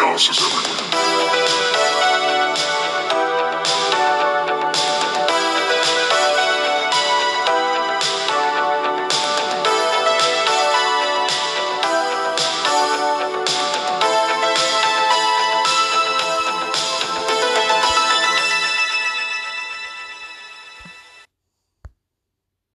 [0.00, 2.00] chaos is everywhere.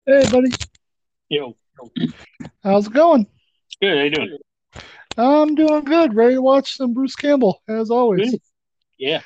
[0.05, 0.51] Hey, buddy.
[1.29, 1.55] Yo,
[2.63, 3.25] How's it going?
[3.81, 3.97] good.
[3.97, 4.37] How you doing?
[5.17, 6.15] I'm doing good.
[6.15, 8.35] Ready to watch some Bruce Campbell, as always.
[8.97, 9.21] Yeah.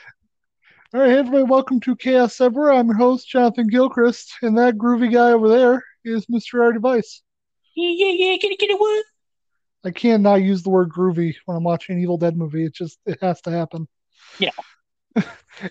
[0.94, 1.44] All right, hey, everybody.
[1.44, 2.72] Welcome to Chaos Ever.
[2.72, 6.62] I'm your host, Jonathan Gilchrist, and that groovy guy over there is Mr.
[6.62, 7.22] R D Vice.
[7.74, 8.38] Yeah, yeah, yeah.
[8.38, 9.06] Get it, get it, what?
[9.86, 12.66] I cannot use the word groovy when I'm watching an Evil Dead movie.
[12.66, 13.88] It just it has to happen.
[14.40, 14.52] Yeah.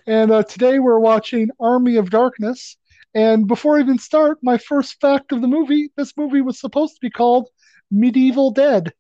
[0.06, 2.78] and uh, today we're watching Army of Darkness.
[3.14, 6.94] And before I even start, my first fact of the movie: this movie was supposed
[6.94, 7.48] to be called
[7.90, 8.92] Medieval Dead,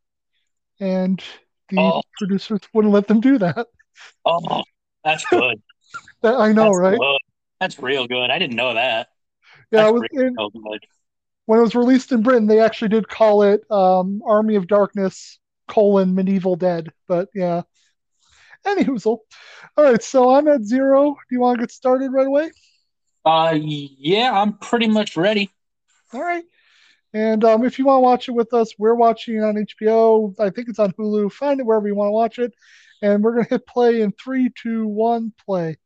[0.80, 1.22] and
[1.68, 2.02] the Oh.
[2.18, 3.66] producers wouldn't let them do that.
[4.24, 4.62] Oh,
[5.04, 5.62] that's good.
[6.22, 6.98] That I know, That's right?
[6.98, 7.18] good.
[7.60, 8.30] That's real good.
[8.30, 9.08] I didn't know that.
[9.70, 10.34] Yeah, was, good.
[11.46, 15.38] when it was released in Britain, they actually did call it um, Army of Darkness
[15.68, 16.92] colon Medieval Dead.
[17.06, 17.62] But yeah.
[18.66, 19.18] any Anyhoozle.
[19.76, 21.12] All right, so I'm at zero.
[21.12, 22.50] Do you want to get started right away?
[23.24, 25.50] Uh, yeah, I'm pretty much ready.
[26.12, 26.44] All right.
[27.16, 30.38] And um, if you want to watch it with us, we're watching it on HBO.
[30.38, 31.32] I think it's on Hulu.
[31.32, 32.52] Find it wherever you want to watch it.
[33.00, 35.78] And we're going to hit play in three, two, one, play.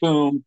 [0.00, 0.46] Boom.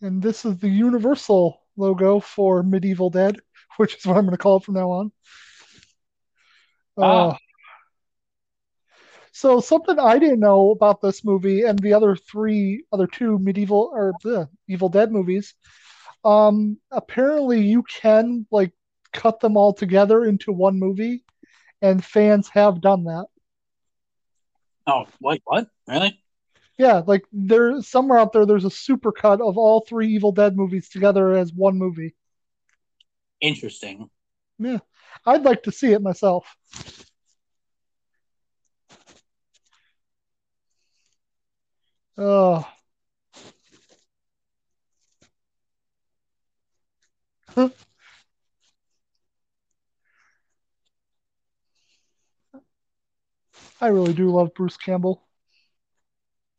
[0.00, 3.36] And this is the Universal logo for Medieval Dead,
[3.76, 5.12] which is what I'm going to call it from now on.
[6.98, 7.02] Ah.
[7.02, 7.36] Uh,
[9.30, 13.92] so something I didn't know about this movie and the other three, other two medieval
[13.94, 15.54] or the Evil Dead movies,
[16.24, 18.72] um, apparently you can like
[19.12, 21.24] cut them all together into one movie,
[21.80, 23.26] and fans have done that.
[24.86, 25.68] Oh, wait, what?
[25.86, 26.18] Really?
[26.78, 30.88] Yeah, like there somewhere out there, there's a supercut of all three Evil Dead movies
[30.88, 32.14] together as one movie.
[33.40, 34.10] Interesting.
[34.58, 34.78] Yeah,
[35.26, 36.56] I'd like to see it myself.
[42.16, 42.66] Oh.
[53.80, 55.22] I really do love Bruce Campbell.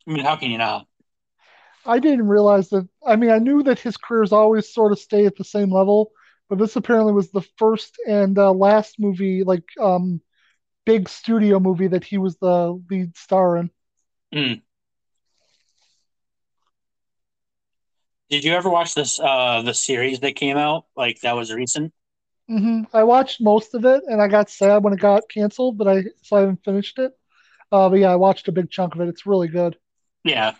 [0.06, 0.86] I mean, how can you not?
[1.86, 2.88] I didn't realize that.
[3.06, 6.12] I mean, I knew that his careers always sort of stay at the same level,
[6.48, 10.20] but this apparently was the first and uh, last movie, like um,
[10.86, 13.70] big studio movie that he was the lead star in.
[14.34, 14.62] Mm.
[18.30, 20.86] Did you ever watch this uh the series that came out?
[20.96, 21.92] Like that was recent?
[22.48, 25.88] hmm I watched most of it, and I got sad when it got canceled, but
[25.88, 27.12] I so I haven't finished it.
[27.72, 29.08] Uh, but yeah, I watched a big chunk of it.
[29.08, 29.76] It's really good.
[30.24, 30.54] Yeah.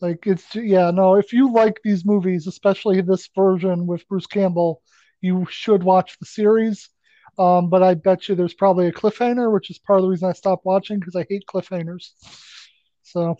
[0.00, 4.82] Like it's yeah, no, if you like these movies, especially this version with Bruce Campbell,
[5.20, 6.88] you should watch the series.
[7.38, 10.28] Um, but I bet you there's probably a cliffhanger, which is part of the reason
[10.28, 12.10] I stopped watching because I hate cliffhangers.
[13.02, 13.36] So,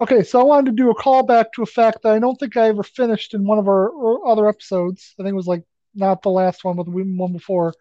[0.00, 2.56] okay, so I wanted to do a callback to a fact that I don't think
[2.56, 5.14] I ever finished in one of our other episodes.
[5.18, 7.74] I think it was like not the last one, but the one before.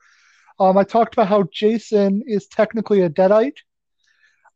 [0.59, 3.57] Um, I talked about how Jason is technically a deadite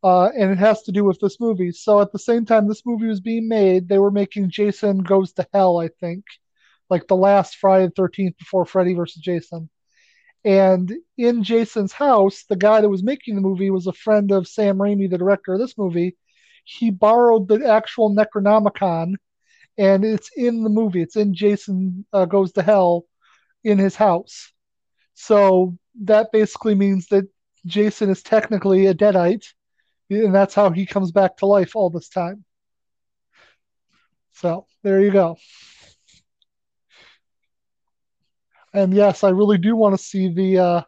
[0.03, 1.71] uh, and it has to do with this movie.
[1.71, 5.31] So at the same time this movie was being made, they were making Jason Goes
[5.33, 6.25] to Hell, I think,
[6.89, 9.69] like the last Friday the Thirteenth before Freddy versus Jason.
[10.43, 14.47] And in Jason's house, the guy that was making the movie was a friend of
[14.47, 16.17] Sam Raimi, the director of this movie.
[16.63, 19.15] He borrowed the actual Necronomicon,
[19.77, 21.01] and it's in the movie.
[21.01, 23.05] It's in Jason uh, Goes to Hell
[23.63, 24.51] in his house.
[25.13, 27.27] So that basically means that
[27.65, 29.45] Jason is technically a deadite
[30.21, 32.43] and that's how he comes back to life all this time.
[34.33, 35.37] So there you go.
[38.73, 40.81] And yes, I really do want to see the uh,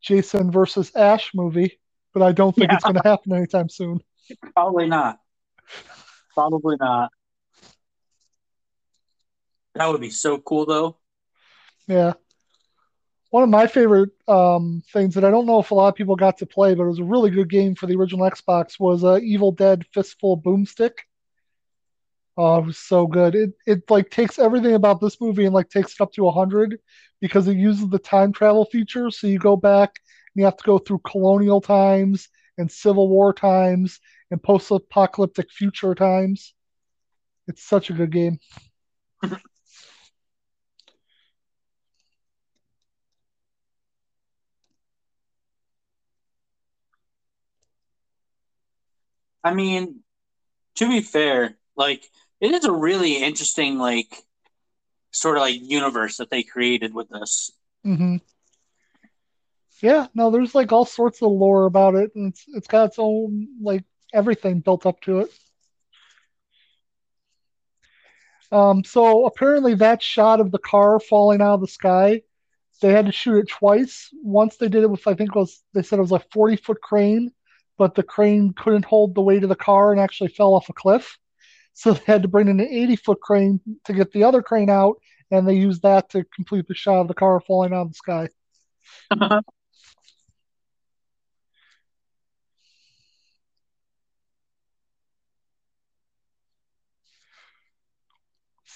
[0.00, 1.78] Jason versus Ash movie,
[2.14, 4.00] but I don't think it's going to happen anytime soon.
[4.54, 5.18] Probably not.
[6.34, 7.10] Probably not.
[9.74, 10.96] That would be so cool though.
[11.86, 12.14] Yeah.
[13.30, 16.16] One of my favorite um, things that I don't know if a lot of people
[16.16, 19.04] got to play, but it was a really good game for the original Xbox was
[19.04, 20.92] uh, Evil Dead Fistful Boomstick.
[22.36, 23.34] Oh, it was so good.
[23.34, 26.78] It it like takes everything about this movie and like takes it up to 100
[27.20, 29.10] because it uses the time travel feature.
[29.10, 29.90] So you go back
[30.34, 32.28] and you have to go through colonial times
[32.58, 34.00] and Civil War times
[34.30, 36.54] and post-apocalyptic future times.
[37.48, 38.38] It's such a good game.
[49.44, 50.00] I mean,
[50.76, 52.04] to be fair, like
[52.40, 54.24] it is a really interesting, like
[55.12, 57.52] sort of like universe that they created with this.
[57.84, 58.16] hmm
[59.82, 62.98] Yeah, no, there's like all sorts of lore about it, and it's it's got its
[62.98, 65.30] own like everything built up to it.
[68.52, 72.22] Um, so apparently that shot of the car falling out of the sky,
[72.80, 74.08] they had to shoot it twice.
[74.22, 76.56] Once they did it with I think it was they said it was a 40
[76.56, 77.30] foot crane,
[77.78, 80.72] but the crane couldn't hold the weight of the car and actually fell off a
[80.72, 81.18] cliff.
[81.72, 84.68] So they had to bring in an 80 foot crane to get the other crane
[84.68, 84.96] out,
[85.30, 87.94] and they used that to complete the shot of the car falling out of the
[87.94, 88.28] sky.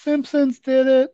[0.05, 1.09] Simpsons did it.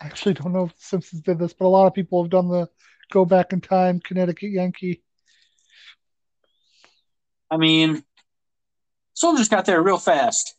[0.00, 2.30] I actually don't know if the Simpsons did this, but a lot of people have
[2.30, 2.68] done the
[3.12, 5.00] go back in time Connecticut Yankee.
[7.48, 8.02] I mean,
[9.14, 10.56] soldiers got there real fast.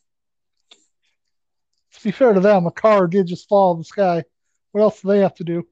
[1.95, 4.23] To be fair to them, a car did just fall of the sky.
[4.71, 5.67] What else do they have to do?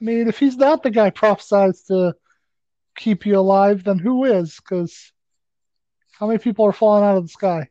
[0.00, 2.14] I mean, if he's not the guy prophesized to
[2.96, 4.56] keep you alive, then who is?
[4.56, 5.12] Because
[6.12, 7.68] how many people are falling out of the sky?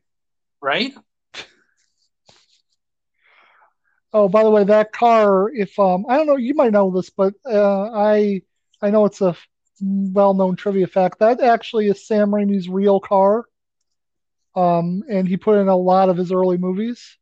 [0.62, 0.94] Right?
[4.12, 7.12] Oh, by the way, that car, if um, I don't know, you might know this,
[7.12, 8.42] but uh, I
[8.82, 9.36] I know it's a
[9.82, 11.20] well-known trivia fact.
[11.20, 13.46] That actually is Sam Raimi's real car.
[14.56, 17.18] Um, and he put in a lot of his early movies.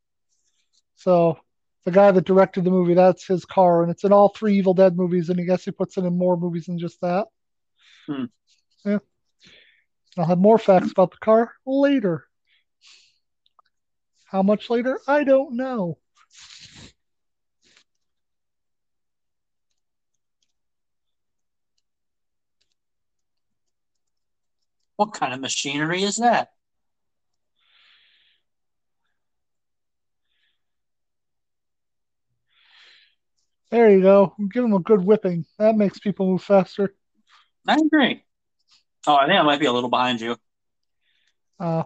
[0.95, 1.37] So
[1.85, 4.73] the guy that directed the movie, that's his car, and it's in all three Evil
[4.73, 7.27] Dead movies, and I guess he puts it in more movies than just that.
[8.07, 8.25] Hmm.
[8.83, 8.99] Yeah.
[10.17, 12.27] I'll have more facts about the car later.
[14.25, 14.99] How much later?
[15.07, 15.97] I don't know.
[24.97, 26.49] What kind of machinery is that?
[33.69, 34.33] There you go.
[34.51, 35.45] Give them a good whipping.
[35.59, 36.93] That makes people move faster.
[37.67, 38.23] I agree.
[39.05, 40.37] Oh, I think I might be a little behind you.
[41.59, 41.83] Uh,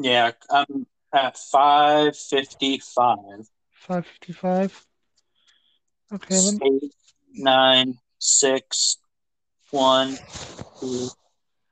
[0.00, 3.18] Yeah, I'm at 555.
[3.72, 4.86] 555.
[6.12, 6.92] Okay, let me, Eight,
[7.34, 8.98] nine, six,
[9.70, 10.16] one,
[10.80, 11.08] two,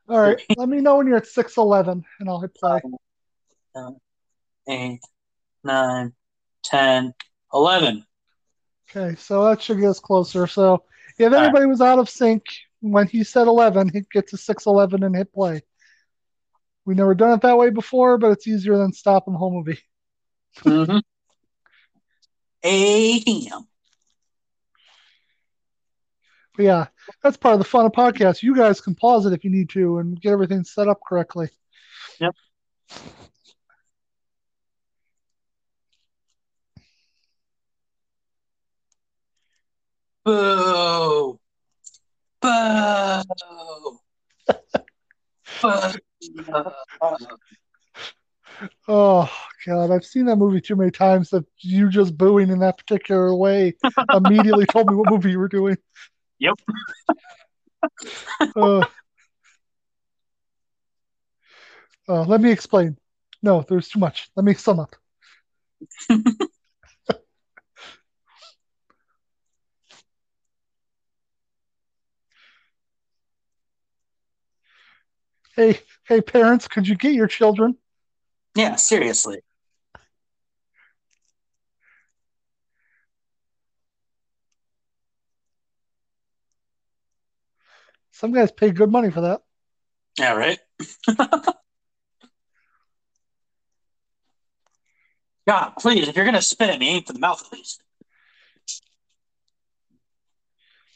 [0.08, 0.40] all right.
[0.56, 2.80] Let me know when you're at 611 and I'll hit play.
[3.74, 3.96] seven,
[4.68, 5.00] eight,
[5.64, 6.12] nine,
[6.68, 7.14] 10,
[7.52, 8.04] 11.
[8.90, 10.46] Okay, so that should get us closer.
[10.46, 10.84] So
[11.18, 11.42] if right.
[11.42, 12.44] anybody was out of sync
[12.80, 15.62] when he said 11, he'd get to 611 and hit play.
[16.84, 19.80] We've never done it that way before, but it's easier than stopping the whole movie.
[20.60, 20.98] Mm-hmm.
[22.62, 23.66] AM.
[26.56, 26.86] But yeah,
[27.22, 28.42] that's part of the fun of podcasts.
[28.42, 31.48] You guys can pause it if you need to and get everything set up correctly.
[32.20, 32.34] Yep.
[40.26, 41.38] Boo!
[42.43, 43.23] Boo!
[45.62, 45.88] Boo!
[48.88, 49.30] Oh
[49.64, 53.33] God, I've seen that movie too many times that you just booing in that particular
[53.37, 53.76] way
[54.12, 55.76] immediately told me what movie you were doing.
[56.40, 56.59] Yep.
[58.56, 58.85] Uh,
[62.09, 62.97] uh, let me explain.
[63.45, 64.28] No, there's too much.
[64.35, 64.97] Let me sum up.
[75.56, 77.78] Hey, hey, parents, could you get your children?
[78.54, 79.40] Yeah, seriously.
[88.10, 89.40] Some guys pay good money for that.
[90.18, 90.58] Yeah, right?
[95.48, 97.82] God, please, if you're gonna spit at me, aim for the mouth at least.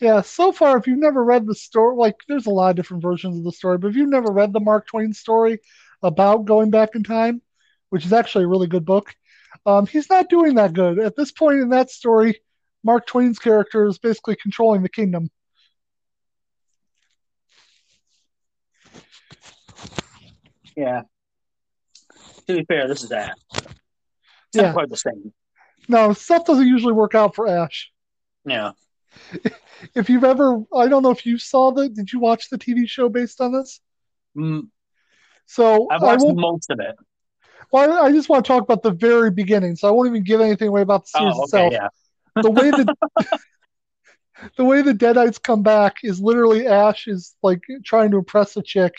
[0.00, 3.02] Yeah, so far, if you've never read the story, like there's a lot of different
[3.02, 5.61] versions of the story, but if you've never read the Mark Twain story
[6.02, 7.42] about going back in time,
[7.90, 9.14] which is actually a really good book,
[9.66, 10.99] um, he's not doing that good.
[10.99, 12.40] At this point in that story,
[12.83, 15.30] Mark Twain's character is basically controlling the kingdom.
[20.75, 21.02] Yeah.
[22.47, 23.37] To be fair, this is that.
[23.52, 23.66] It's
[24.54, 24.62] Yeah.
[24.62, 25.35] not quite the same.
[25.88, 27.92] No, stuff doesn't usually work out for Ash.
[28.47, 28.73] Yeah.
[29.95, 32.87] If you've ever, I don't know if you saw the, did you watch the TV
[32.87, 33.81] show based on this?
[34.37, 34.69] Mm,
[35.47, 36.97] So I've watched most of it.
[37.73, 40.25] Well, I I just want to talk about the very beginning, so I won't even
[40.25, 41.73] give anything away about the series Oh, okay, itself.
[41.73, 41.89] yeah.
[42.43, 42.89] The way that
[44.57, 48.63] the way the Deadites come back is literally Ash is like trying to impress a
[48.63, 48.95] chick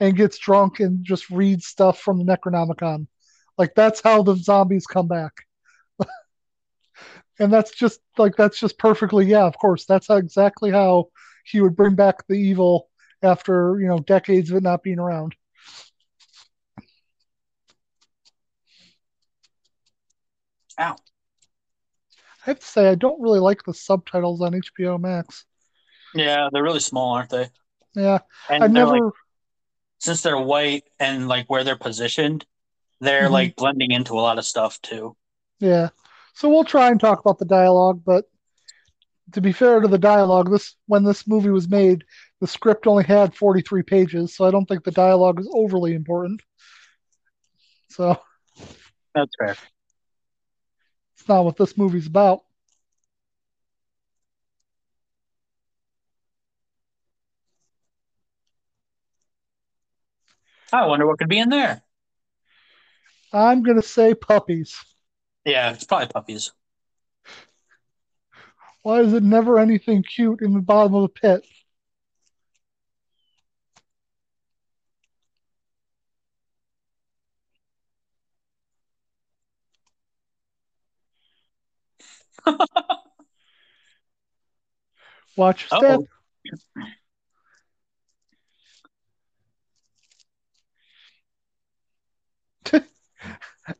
[0.00, 3.06] and gets drunk and just reads stuff from the Necronomicon.
[3.58, 5.32] Like that's how the zombies come back.
[7.38, 9.84] And that's just like that's just perfectly yeah, of course.
[9.86, 11.08] That's how, exactly how
[11.44, 12.88] he would bring back the evil
[13.22, 15.34] after, you know, decades of it not being around.
[20.78, 20.96] Ow.
[22.46, 25.46] I have to say I don't really like the subtitles on HBO Max.
[26.14, 27.48] Yeah, they're really small, aren't they?
[27.94, 28.18] Yeah,
[28.50, 29.12] And I never like
[29.98, 32.44] since they're white and like where they're positioned,
[33.00, 33.32] they're Mhm.
[33.32, 35.16] like blending into a lot of stuff too.
[35.60, 35.90] Yeah.
[36.34, 38.24] So we'll try and talk about the dialogue, but
[39.32, 42.04] to be fair to the dialogue, this when this movie was made,
[42.40, 46.42] the script only had 43 pages, so I don't think the dialogue is overly important.
[47.88, 48.20] So
[49.14, 49.56] That's fair.
[51.16, 52.42] it's not what this movie's about.
[60.72, 61.82] I wonder what could be in there.
[63.32, 64.76] I'm gonna say puppies.
[65.44, 66.52] Yeah, it's probably puppies.
[68.82, 71.44] Why is it never anything cute in the bottom of the pit?
[85.36, 86.00] Watch step.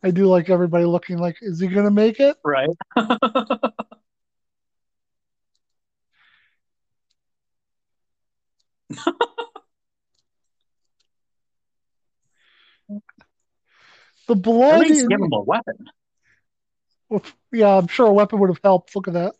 [0.02, 2.36] I do like everybody looking like, is he gonna make it?
[2.44, 2.68] Right.
[12.88, 13.00] The
[14.34, 15.86] At blood least in- give him a weapon.
[17.52, 18.94] yeah, I'm sure a weapon would have helped.
[18.96, 19.34] Look at that.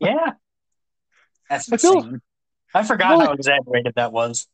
[0.00, 0.32] Yeah.
[1.48, 2.18] That's I feel-
[2.74, 4.46] I forgot Really- how exaggerated that was.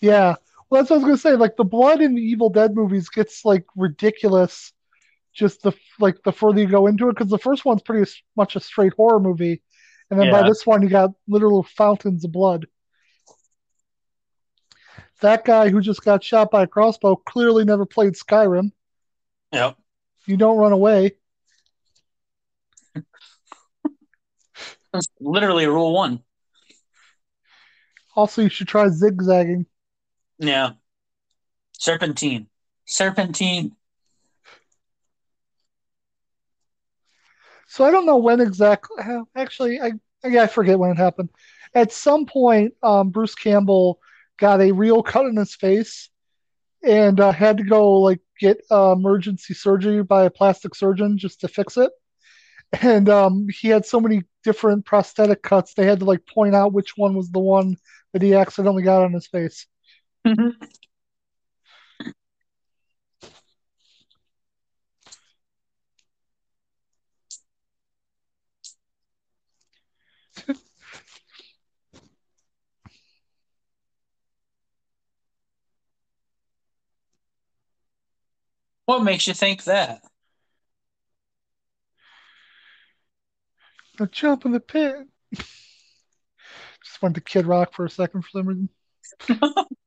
[0.00, 0.36] Yeah.
[0.70, 1.36] Well, that's what I was gonna say.
[1.36, 4.72] Like the blood in the Evil Dead movies gets like ridiculous,
[5.32, 8.56] just the like the further you go into it, because the first one's pretty much
[8.56, 9.62] a straight horror movie,
[10.10, 12.66] and then by this one you got literal fountains of blood.
[15.20, 18.72] That guy who just got shot by a crossbow clearly never played Skyrim.
[19.52, 19.76] Yep.
[20.26, 21.12] You don't run away.
[24.92, 26.20] That's literally rule one.
[28.14, 29.66] Also, you should try zigzagging.
[30.38, 30.72] Yeah.
[31.78, 32.48] Serpentine.
[32.86, 33.76] Serpentine.
[37.68, 39.02] So I don't know when exactly.
[39.34, 39.92] Actually, I
[40.24, 41.30] yeah, I forget when it happened.
[41.74, 43.98] At some point, um, Bruce Campbell
[44.38, 46.08] got a real cut in his face
[46.82, 51.40] and uh, had to go like get uh, emergency surgery by a plastic surgeon just
[51.40, 51.90] to fix it.
[52.80, 56.72] And um, he had so many different prosthetic cuts, they had to like point out
[56.72, 57.76] which one was the one
[58.12, 59.66] that he accidentally got on his face.
[78.86, 80.00] what makes you think that?
[83.98, 85.08] Now jump in the pit.
[85.32, 88.68] Just went to Kid Rock for a second for some reason.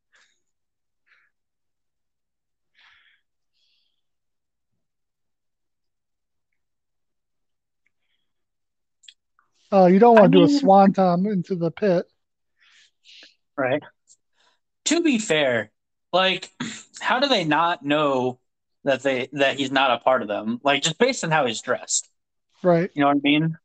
[9.71, 12.05] Oh, you don't want I to do a swan swanton into the pit.
[13.57, 13.83] Right.
[14.85, 15.71] To be fair,
[16.13, 16.51] like,
[16.99, 18.39] how do they not know
[18.83, 20.61] that they that he's not a part of them?
[20.63, 22.09] Like, just based on how he's dressed.
[22.63, 22.89] Right.
[22.93, 23.57] You know what I mean?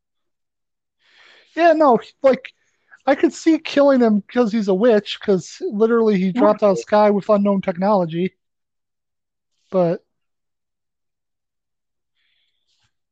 [1.55, 2.53] Yeah, no, like
[3.07, 6.79] I could see killing him because he's a witch, because literally he dropped out of
[6.79, 8.35] sky with unknown technology.
[9.71, 10.05] But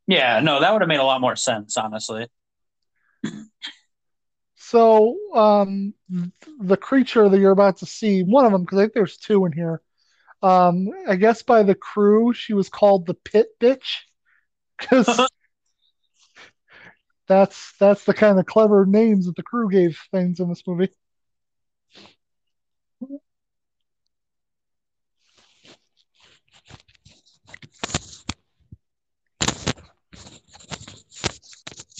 [0.06, 2.26] Yeah, no, that would have made a lot more sense, honestly.
[4.56, 5.94] So um
[6.60, 9.44] the creature that you're about to see, one of them, because I think there's two
[9.46, 9.82] in here.
[10.42, 14.02] Um, I guess by the crew, she was called the Pit Bitch,
[14.78, 15.20] because
[17.28, 20.90] that's that's the kind of clever names that the crew gave things in this movie.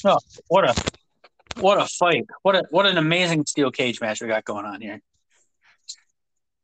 [0.04, 0.99] Oh, What a
[1.60, 2.26] what a fight.
[2.42, 5.00] What a what an amazing steel cage match we got going on here.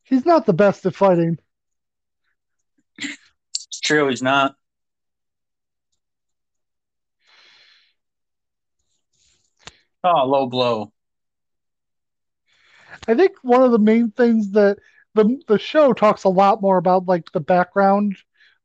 [0.04, 1.38] He's not the best at fighting.
[2.98, 4.54] It's True, he's not.
[10.04, 10.92] Oh, low blow.
[13.08, 14.78] I think one of the main things that
[15.14, 18.16] the the show talks a lot more about like the background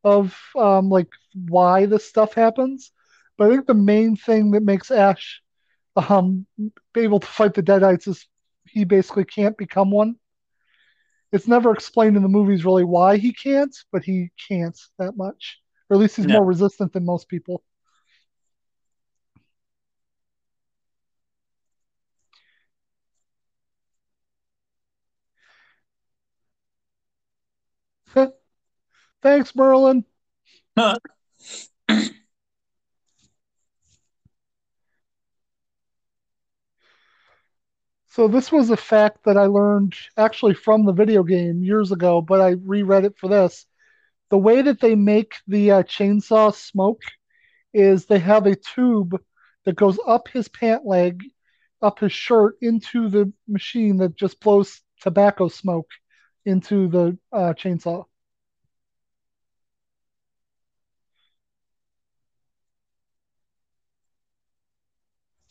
[0.03, 2.91] of um like why this stuff happens.
[3.37, 5.41] But I think the main thing that makes Ash
[5.95, 6.45] um
[6.93, 8.27] be able to fight the Deadites is
[8.65, 10.15] he basically can't become one.
[11.31, 15.59] It's never explained in the movies really why he can't, but he can't that much.
[15.89, 16.33] Or at least he's Yeah.
[16.33, 17.63] more resistant than most people.
[29.21, 30.05] Thanks, Merlin.
[30.77, 30.97] Huh.
[38.11, 42.21] So this was a fact that I learned actually from the video game years ago,
[42.21, 43.65] but I reread it for this.
[44.29, 47.03] The way that they make the uh, chainsaw smoke
[47.73, 49.17] is they have a tube
[49.63, 51.23] that goes up his pant leg,
[51.81, 55.89] up his shirt into the machine that just blows tobacco smoke
[56.45, 58.03] into the uh, chainsaw.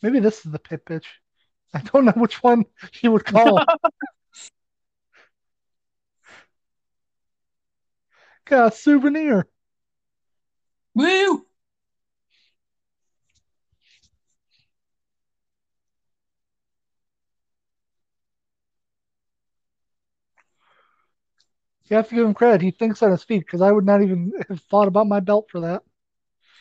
[0.03, 1.07] Maybe this is the pit bitch.
[1.73, 2.65] I don't know which one
[3.01, 3.63] you would call.
[8.45, 9.47] Got a souvenir.
[10.93, 11.45] Woo!
[21.85, 22.61] You have to give him credit.
[22.61, 25.47] He thinks on his feet because I would not even have thought about my belt
[25.51, 25.83] for that.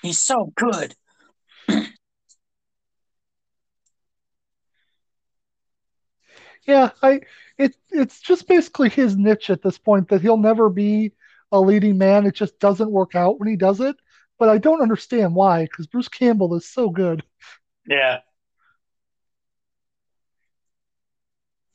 [0.02, 0.94] He's so good.
[6.70, 7.20] yeah, I
[7.58, 11.12] it it's just basically his niche at this point that he'll never be
[11.52, 12.26] a leading man.
[12.26, 13.96] It just doesn't work out when he does it.
[14.38, 17.22] But I don't understand why, because Bruce Campbell is so good.
[17.86, 18.20] Yeah.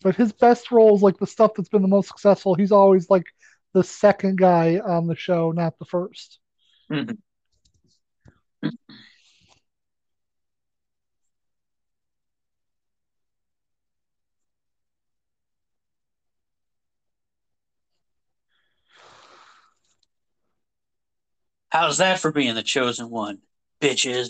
[0.02, 3.26] But his best roles, like the stuff that's been the most successful, he's always like
[3.74, 6.40] the second guy on the show, not the 1st
[21.76, 23.40] How's that for being the chosen one,
[23.82, 24.30] bitches?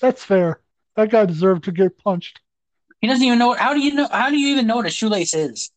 [0.00, 0.62] That's fair.
[0.96, 2.40] That guy deserved to get punched.
[3.02, 3.52] He doesn't even know.
[3.52, 4.08] How do you know?
[4.10, 5.70] How do you even know what a shoelace is?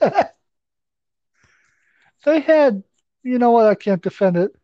[2.24, 2.82] They had,
[3.22, 3.66] you know what?
[3.66, 4.54] I can't defend it.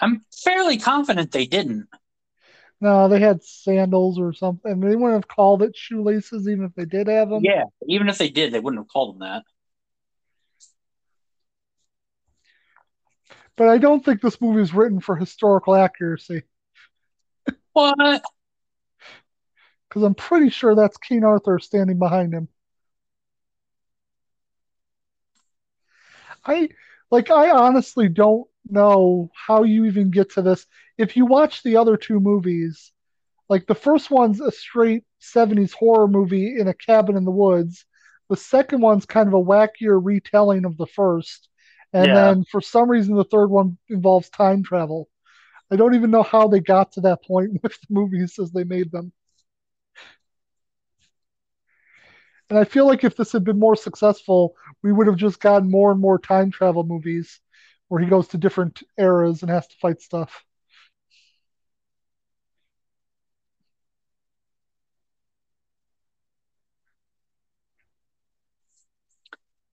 [0.00, 1.88] I'm fairly confident they didn't.
[2.82, 4.80] No, they had sandals or something.
[4.80, 7.44] They wouldn't have called it shoelaces even if they did have them.
[7.44, 9.44] Yeah, even if they did, they wouldn't have called them that.
[13.54, 16.42] But I don't think this movie is written for historical accuracy
[17.72, 18.22] What?
[19.88, 22.48] because I'm pretty sure that's King Arthur standing behind him.
[26.44, 26.70] I
[27.12, 30.66] like I honestly don't know how you even get to this.
[31.02, 32.92] If you watch the other two movies,
[33.48, 37.84] like the first one's a straight 70s horror movie in a cabin in the woods.
[38.30, 41.48] The second one's kind of a wackier retelling of the first.
[41.92, 42.16] And Yeah.
[42.16, 45.10] then for some reason the third one involves time travel.
[45.72, 48.64] I don't even know how they got to that point with the movies as they
[48.64, 49.12] made them.
[52.50, 55.70] And I feel like if this had been more successful, we would have just gotten
[55.70, 57.40] more and more time travel movies
[57.88, 60.44] where he goes to different eras and has to fight stuff.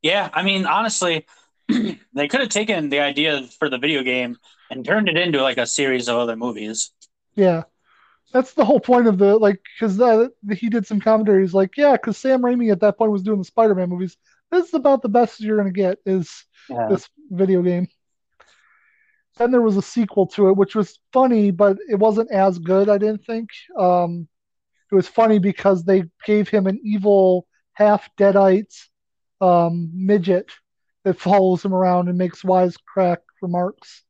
[0.01, 1.25] Yeah, I mean, honestly,
[1.67, 4.37] they could have taken the idea for the video game
[4.71, 6.91] and turned it into like a series of other movies.
[7.35, 7.63] Yeah.
[8.31, 11.41] That's the whole point of the like because uh, he did some commentary.
[11.41, 14.17] He's like, yeah, because Sam Raimi at that point was doing the Spider-Man movies.
[14.51, 16.87] This is about the best you're gonna get is Yeah.
[16.89, 17.87] this video game.
[19.37, 22.89] Then there was a sequel to it, which was funny, but it wasn't as good.
[22.89, 23.49] I didn't think.
[23.77, 24.27] Um,
[24.91, 28.73] it was funny because they gave him an evil half deadite
[29.41, 30.51] um, midget
[31.03, 34.03] that follows him around and makes wisecrack remarks.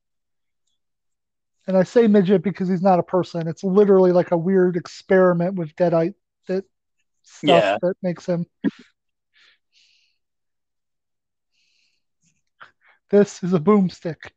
[1.67, 3.47] And I say midget because he's not a person.
[3.47, 6.15] It's literally like a weird experiment with deadite
[6.47, 6.65] that
[7.23, 7.77] stuff Yeah.
[7.81, 8.45] that makes him.
[13.11, 14.31] This is a boomstick.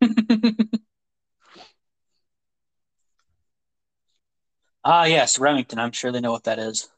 [4.86, 5.78] Ah, yes, Remington.
[5.78, 6.90] I'm sure they know what that is.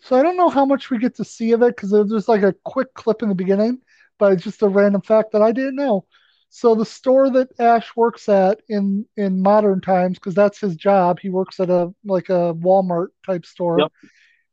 [0.00, 2.42] So I don't know how much we get to see of it because there's like
[2.42, 3.80] a quick clip in the beginning,
[4.18, 6.06] but it's just a random fact that I didn't know.
[6.50, 11.18] So the store that Ash works at in in modern times, because that's his job,
[11.20, 13.80] he works at a like a Walmart type store.
[13.80, 13.92] Yep.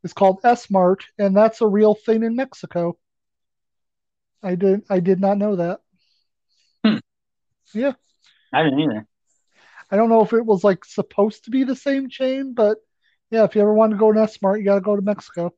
[0.04, 2.98] It's called S Mart, and that's a real thing in Mexico.
[4.42, 5.80] I did I did not know that.
[6.84, 6.98] Hmm.
[7.72, 7.92] Yeah.
[8.52, 9.06] I didn't either.
[9.90, 12.78] I don't know if it was like supposed to be the same chain, but
[13.30, 15.02] yeah, if you ever want to go to S Mart, you got to go to
[15.02, 15.54] Mexico.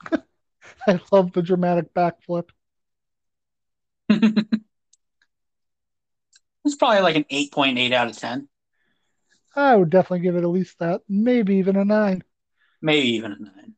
[0.86, 2.50] I love the dramatic backflip.
[6.64, 8.48] It's probably like an 8.8 out of 10,
[9.56, 12.22] I would definitely give it at least that, maybe even a nine.
[12.82, 13.74] maybe even a 9.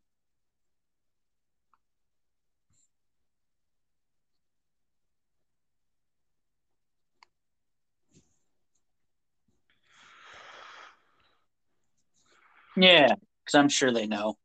[12.77, 14.37] Yeah, because I'm sure they know.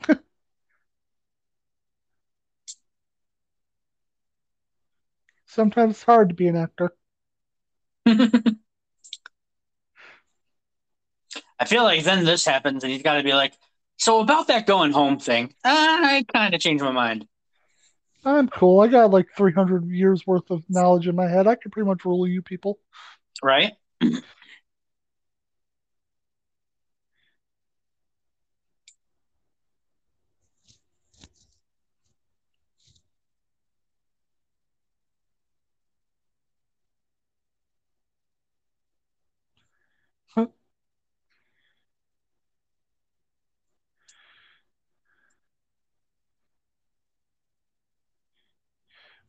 [5.46, 6.94] Sometimes it's hard to be an actor.
[8.06, 8.56] I
[11.66, 13.54] feel like then this happens and he's got to be like,
[13.98, 17.26] so about that going home thing, I kind of changed my mind.
[18.24, 18.80] I'm cool.
[18.80, 21.46] I got like 300 years worth of knowledge in my head.
[21.46, 22.78] I could pretty much rule you people.
[23.42, 23.72] Right?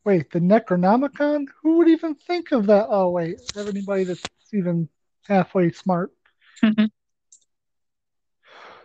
[0.08, 1.48] Wait, the Necronomicon?
[1.62, 2.88] Who would even think of that?
[2.89, 3.41] Oh, wait.
[3.56, 4.88] Have anybody that's even
[5.28, 6.13] halfway smart?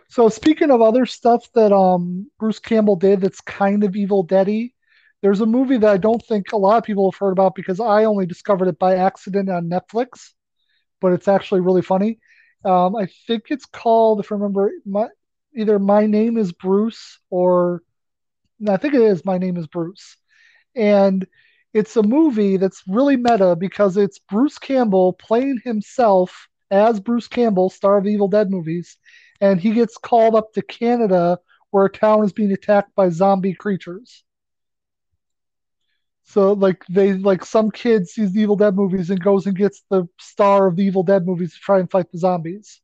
[0.09, 4.71] So speaking of other stuff that um Bruce Campbell did that's kind of Evil Dead-y,
[5.21, 7.79] there's a movie that I don't think a lot of people have heard about because
[7.79, 10.33] I only discovered it by accident on Netflix,
[10.99, 12.19] but it's actually really funny.
[12.65, 15.07] Um, I think it's called, if I remember, my,
[15.55, 17.81] either My Name is Bruce or
[18.69, 20.17] I think it is My Name is Bruce.
[20.75, 21.25] And
[21.73, 27.69] it's a movie that's really meta because it's Bruce Campbell playing himself as Bruce Campbell,
[27.69, 28.97] star of the Evil Dead movies,
[29.41, 31.39] and he gets called up to Canada
[31.71, 34.23] where a town is being attacked by zombie creatures.
[36.25, 39.83] So like they like some kid sees the Evil Dead movies and goes and gets
[39.89, 42.81] the star of the Evil Dead movies to try and fight the zombies.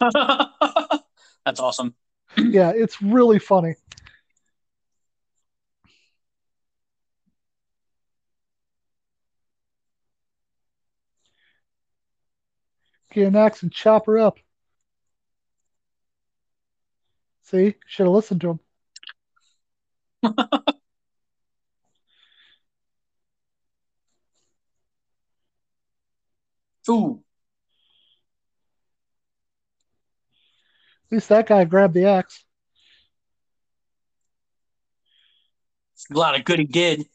[0.00, 1.94] That's awesome.
[2.36, 3.74] Yeah, it's really funny.
[13.12, 14.38] Get an axe and chop her up.
[17.42, 18.60] See, should have listened to him.
[26.90, 27.22] Ooh,
[31.10, 32.44] At least that guy grabbed the axe.
[36.10, 37.06] glad a good he did.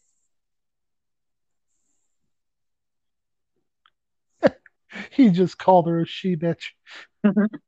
[5.17, 6.71] He just called her a she bitch.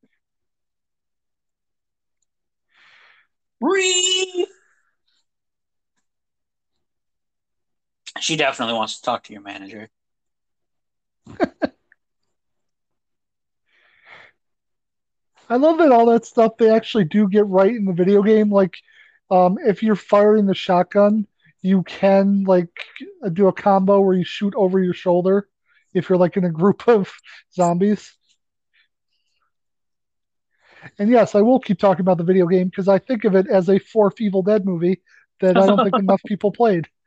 [3.60, 4.48] Bree!
[8.20, 9.90] She definitely wants to talk to your manager.
[15.50, 18.52] I love that all that stuff they actually do get right in the video game.
[18.52, 18.78] Like,
[19.30, 21.28] um, if you're firing the shotgun,
[21.62, 22.70] you can like
[23.34, 25.48] do a combo where you shoot over your shoulder
[25.96, 27.12] if you're like in a group of
[27.54, 28.14] zombies.
[31.00, 33.48] And yes, I will keep talking about the video game because I think of it
[33.48, 35.02] as a fourth Evil Dead movie
[35.42, 36.88] that I don't think enough people played.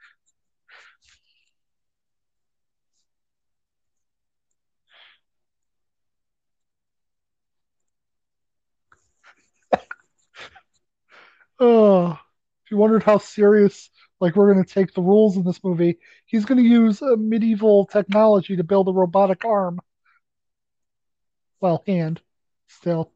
[11.61, 12.13] Oh,
[12.65, 15.99] if you wondered how serious like we're going to take the rules in this movie,
[16.27, 19.81] he's going to use a medieval technology to build a robotic arm.
[21.61, 22.21] Well, hand,
[22.69, 23.13] still.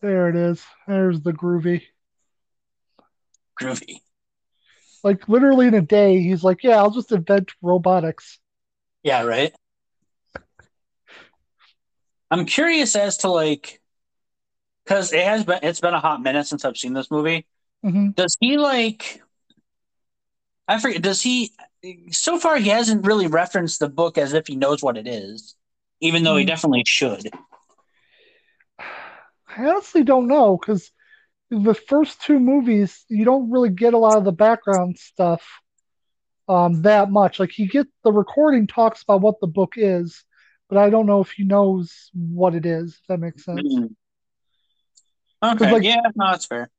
[0.00, 0.64] There it is.
[0.86, 1.82] There's the groovy.
[3.60, 4.00] Groovy.
[5.02, 8.38] Like literally in a day, he's like, "Yeah, I'll just invent robotics."
[9.02, 9.54] Yeah, right?
[12.30, 13.80] I'm curious as to like,
[14.84, 17.46] because it has been it's been a hot minute since I've seen this movie.
[17.82, 19.22] hmm Does he like?
[20.68, 21.02] I forget.
[21.02, 21.52] Does he?
[22.12, 25.56] So far, he hasn't really referenced the book as if he knows what it is,
[26.00, 26.44] even though he Hmm.
[26.44, 27.30] definitely should.
[28.78, 30.92] I honestly don't know because
[31.50, 35.42] the first two movies, you don't really get a lot of the background stuff
[36.48, 37.38] um, that much.
[37.40, 40.24] Like he get the recording talks about what the book is,
[40.68, 42.98] but I don't know if he knows what it is.
[43.00, 43.62] If that makes sense.
[43.62, 43.94] Mm.
[45.42, 46.70] Okay, like- yeah, no, that's fair.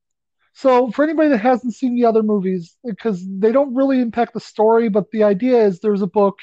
[0.54, 4.40] So for anybody that hasn't seen the other movies, because they don't really impact the
[4.40, 6.38] story, but the idea is there's a book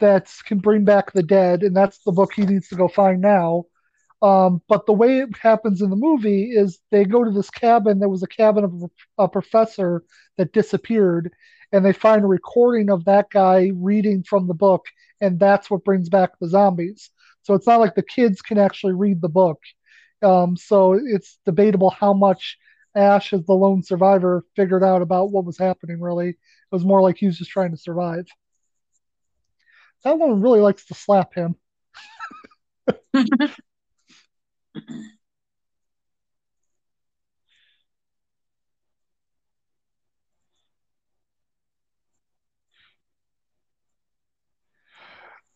[0.00, 3.20] that can bring back the dead, and that's the book he needs to go find
[3.20, 3.64] now.
[4.22, 7.98] Um, but the way it happens in the movie is they go to this cabin.
[7.98, 10.04] There was a cabin of a professor
[10.38, 11.32] that disappeared,
[11.72, 14.86] and they find a recording of that guy reading from the book,
[15.20, 17.10] and that's what brings back the zombies.
[17.42, 19.60] So it's not like the kids can actually read the book.
[20.22, 22.58] Um, so it's debatable how much
[22.94, 26.00] Ash, as the lone survivor, figured out about what was happening.
[26.00, 26.36] Really, it
[26.70, 28.26] was more like he was just trying to survive.
[30.04, 31.56] That woman really likes to slap him.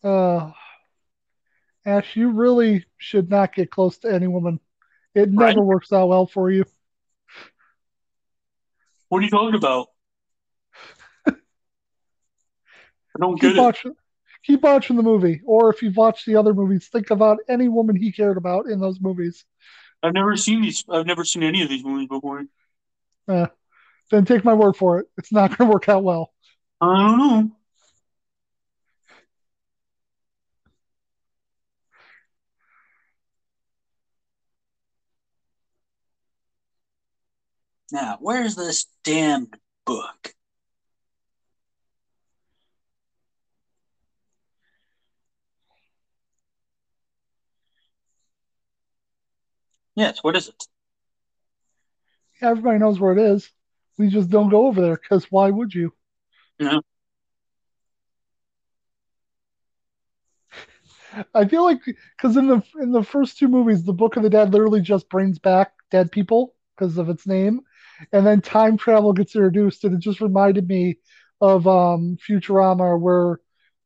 [0.06, 0.52] Uh,
[1.84, 4.60] Ash, you really should not get close to any woman.
[5.16, 5.48] It Right.
[5.48, 6.64] never works out well for you.
[9.08, 9.88] What are you talking about?
[11.26, 11.32] I
[13.18, 13.96] don't Keep watching,
[14.44, 17.96] keep watching the movie, or if you've watched the other movies, think about any woman
[17.96, 19.44] he cared about in those movies.
[20.04, 20.84] I've never seen these.
[20.88, 22.44] I've never seen any of these movies before.
[23.26, 26.32] Then take my word for it; it's not going to work out well.
[26.80, 27.55] I don't know.
[37.96, 39.56] Now, where's this damned
[39.86, 40.34] book?
[49.94, 50.64] Yes, what is it?
[52.42, 53.50] Everybody knows where it is.
[53.96, 55.94] We just don't go over there because why would you?
[56.60, 56.82] No.
[61.34, 64.28] I feel like because in the in the first two movies, the Book of the
[64.28, 67.62] Dead literally just brings back dead people because of its name,
[68.12, 70.98] and then time travel gets introduced, and it just reminded me
[71.40, 73.40] of um, Futurama, where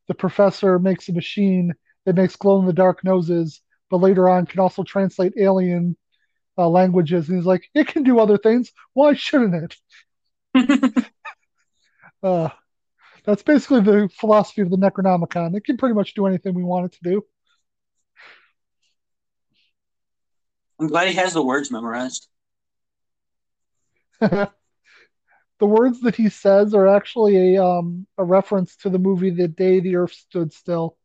[0.09, 4.47] the professor makes a machine that makes glow in the dark noses, but later on
[4.47, 5.97] can also translate alien
[6.59, 8.73] uh, languages, and he's like, it can do other things.
[8.93, 9.75] Why shouldn't
[10.55, 11.07] it?
[12.23, 12.51] Uh,
[13.25, 15.57] that's basically the philosophy of the Necronomicon.
[15.57, 17.25] It can pretty much do anything we want it to do.
[20.79, 22.29] I'm glad he has the words memorized.
[25.61, 29.49] the words that he says are actually a um a reference to the movie The
[29.49, 30.97] Day the Earth Stood Still.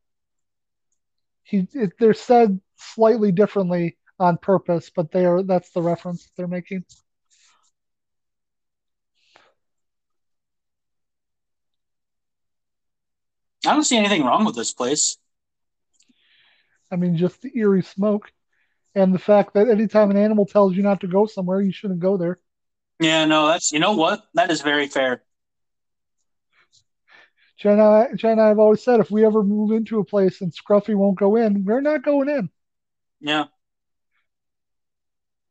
[1.43, 6.47] He it, they're said slightly differently on purpose, but they are that's the reference they're
[6.47, 6.85] making.
[13.65, 15.17] I don't see anything wrong with this place.
[16.91, 18.31] I mean, just the eerie smoke
[18.95, 21.99] and the fact that anytime an animal tells you not to go somewhere, you shouldn't
[21.99, 22.39] go there.
[22.99, 24.25] Yeah, no, that's you know what?
[24.33, 25.23] That is very fair.
[27.57, 30.41] Jen I, Jen and I have always said if we ever move into a place
[30.41, 32.49] and Scruffy won't go in, we're not going in.
[33.19, 33.45] Yeah.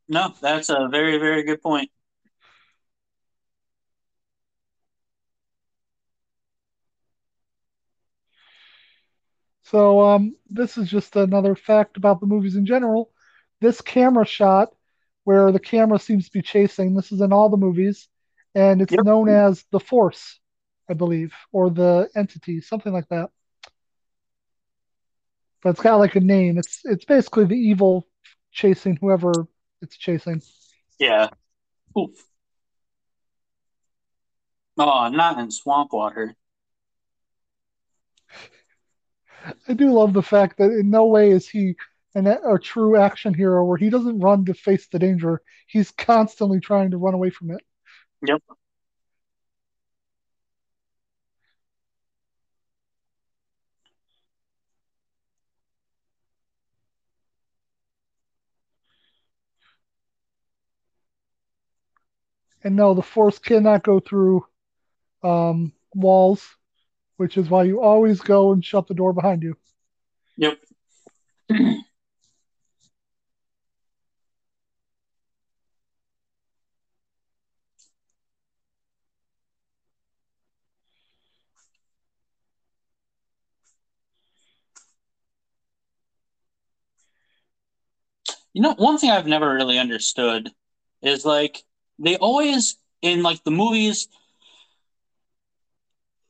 [0.08, 1.90] No, that's a very, very good point.
[9.64, 13.10] So um, this is just another fact about the movies in general.
[13.60, 14.74] This camera shot,
[15.24, 18.08] where the camera seems to be chasing, this is in all the movies,
[18.54, 19.00] and it's Yep.
[19.00, 20.38] known as the Force,
[20.88, 23.30] I believe, or the Entity, something like that.
[25.62, 26.58] But it's got like a name.
[26.58, 28.06] It's it's basically the evil
[28.52, 29.46] chasing whoever
[29.80, 30.42] it's chasing.
[30.98, 31.28] Yeah.
[31.98, 32.10] Oof.
[34.76, 36.34] Oh, not in swamp water.
[39.68, 41.76] I do love the fact that in no way is he
[42.14, 45.42] an, a true action hero where he doesn't run to face the danger.
[45.66, 47.60] He's constantly trying to run away from it.
[48.26, 48.42] Yep.
[62.62, 64.46] And no, the force cannot go through
[65.22, 66.48] um, walls,
[67.18, 69.56] which is why you always go and shut the door behind you.
[70.38, 70.58] Yep.
[88.54, 90.50] You know, one thing I've never really understood
[91.02, 91.62] is like
[91.98, 94.08] they always in like the movies.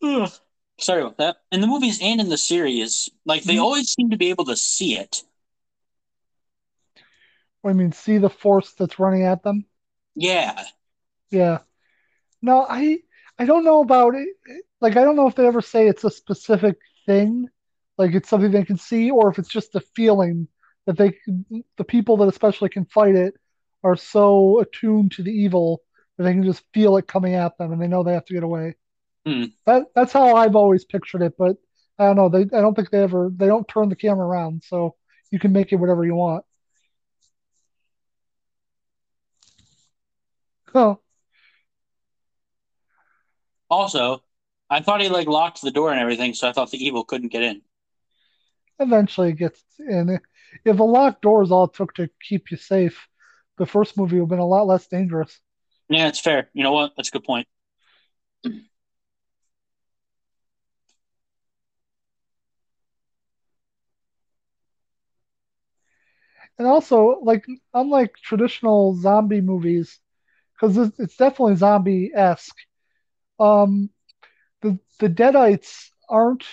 [0.04, 0.30] Ugh,
[0.78, 1.38] sorry about that.
[1.50, 3.62] In the movies and in the series, like they Mhm.
[3.62, 5.24] always seem to be able to see it.
[7.64, 9.66] I mean, see the force that's running at them.
[10.16, 10.64] Yeah.
[11.30, 11.58] Yeah.
[12.42, 13.00] No, I
[13.38, 14.28] I don't know about it.
[14.80, 17.48] Like, I don't know if they ever say it's a specific thing,
[17.98, 20.48] like it's something they can see, or if it's just a feeling
[20.87, 21.18] that they,
[21.77, 23.35] the people that especially can fight it,
[23.83, 25.83] are so attuned to the evil
[26.16, 28.35] that they can just feel it coming at them, and they know they have to
[28.35, 28.75] get away.
[29.27, 29.44] Hmm.
[29.66, 31.57] That that's how I've always pictured it, but
[31.99, 32.29] I don't know.
[32.29, 34.97] They I don't think they ever they don't turn the camera around, so
[35.31, 36.44] you can make it whatever you want.
[40.75, 41.01] Oh,
[43.68, 44.23] Also,
[44.70, 47.29] I thought he like locked the door and everything, so I thought the evil couldn't
[47.29, 47.61] get in.
[48.79, 50.20] eventually it gets in.
[50.64, 53.08] If a locked door is all it took to keep you safe,
[53.58, 55.40] the first movie would have been a lot less dangerous.
[55.88, 56.48] Yeah, it's fair.
[56.54, 56.92] You know what?
[56.96, 57.46] That's a good point.
[66.58, 69.98] And also, like unlike traditional zombie movies,
[70.54, 72.56] because it's, it's definitely zombie-esque.
[73.40, 73.90] Um,
[74.62, 76.44] the the Deadites aren't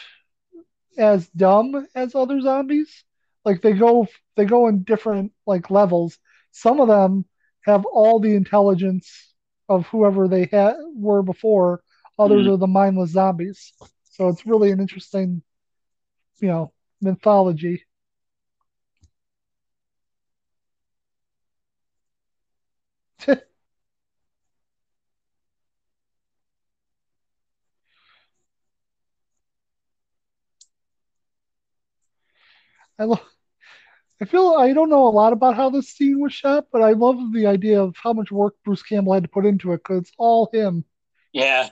[0.97, 3.03] as dumb as other zombies.
[3.45, 6.17] Like they go they go in different like levels.
[6.51, 7.25] Some of them
[7.65, 9.33] have all the intelligence
[9.69, 11.81] of whoever they had were before.
[12.19, 12.47] Others Mhm.
[12.47, 13.73] are the mindless zombies.
[14.03, 15.41] So it's really an interesting,
[16.39, 17.83] you know, mythology.
[33.01, 33.21] I love.
[34.21, 36.91] I feel I don't know a lot about how this scene was shot, but I
[36.91, 40.01] love the idea of how much work Bruce Campbell had to put into it because
[40.01, 40.85] it's all him.
[41.33, 41.69] Yeah.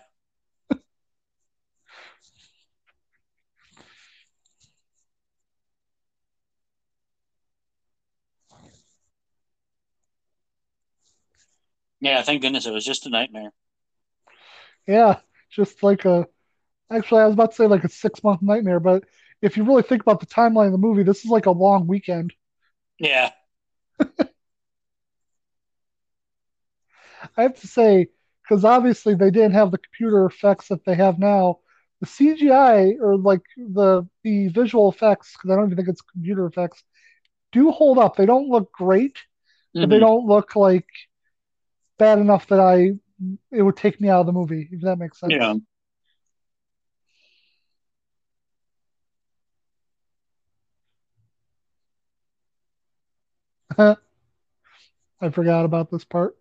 [12.01, 13.51] Yeah, thank goodness it was just a nightmare.
[14.87, 15.19] Yeah,
[15.51, 16.25] just like a.
[16.89, 19.03] Actually, I was about to say like a six month nightmare, but
[19.41, 21.87] if you really think about the timeline of the movie, this is like a long
[21.87, 22.33] weekend.
[22.99, 23.31] Yeah.
[27.37, 28.07] I have to say,
[28.43, 31.59] because obviously they didn't have the computer effects that they have now.
[32.01, 36.45] The CGI or like the the visual effects, because I don't even think it's computer
[36.45, 36.83] effects,
[37.51, 38.15] do hold up.
[38.17, 39.17] They don't look great,
[39.81, 40.01] but they Mhm.
[40.01, 40.87] don't look like
[41.97, 42.93] bad enough that I
[43.51, 45.33] it would take me out of the movie, if that makes sense.
[45.33, 45.55] Yeah.
[55.21, 56.35] I forgot about this part.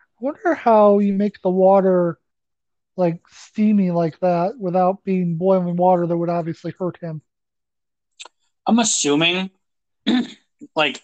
[0.00, 2.18] I wonder how you make the water
[2.96, 7.20] like steamy like that without being boiling water that would obviously hurt him.
[8.66, 9.50] I'm assuming
[10.74, 11.02] like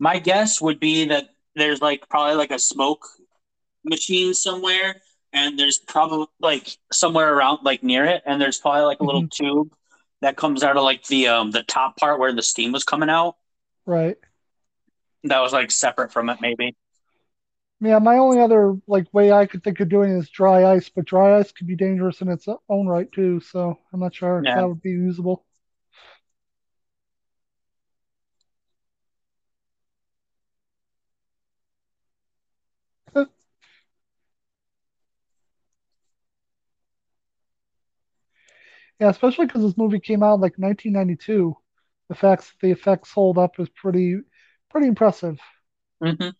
[0.00, 3.06] my guess would be that there's like probably like a smoke
[3.84, 5.00] machine somewhere
[5.32, 9.26] and there's probably like somewhere around like near it and there's probably like a little
[9.30, 9.72] tube
[10.22, 13.10] that comes out of like the um the top part where the steam was coming
[13.10, 13.36] out
[13.86, 14.18] Right.
[15.24, 16.74] that was like separate from it maybe
[17.80, 20.88] Yeah, my only other like way I could think of doing it is dry ice,
[20.90, 24.40] but dry ice could be dangerous in its own right too, so I'm not sure
[24.40, 25.44] if that would be usable.
[39.00, 41.56] Yeah, especially because this movie came out like 1992.
[42.08, 44.18] The fact that the effects hold up is pretty
[44.70, 45.38] pretty impressive.
[46.00, 46.30] hmm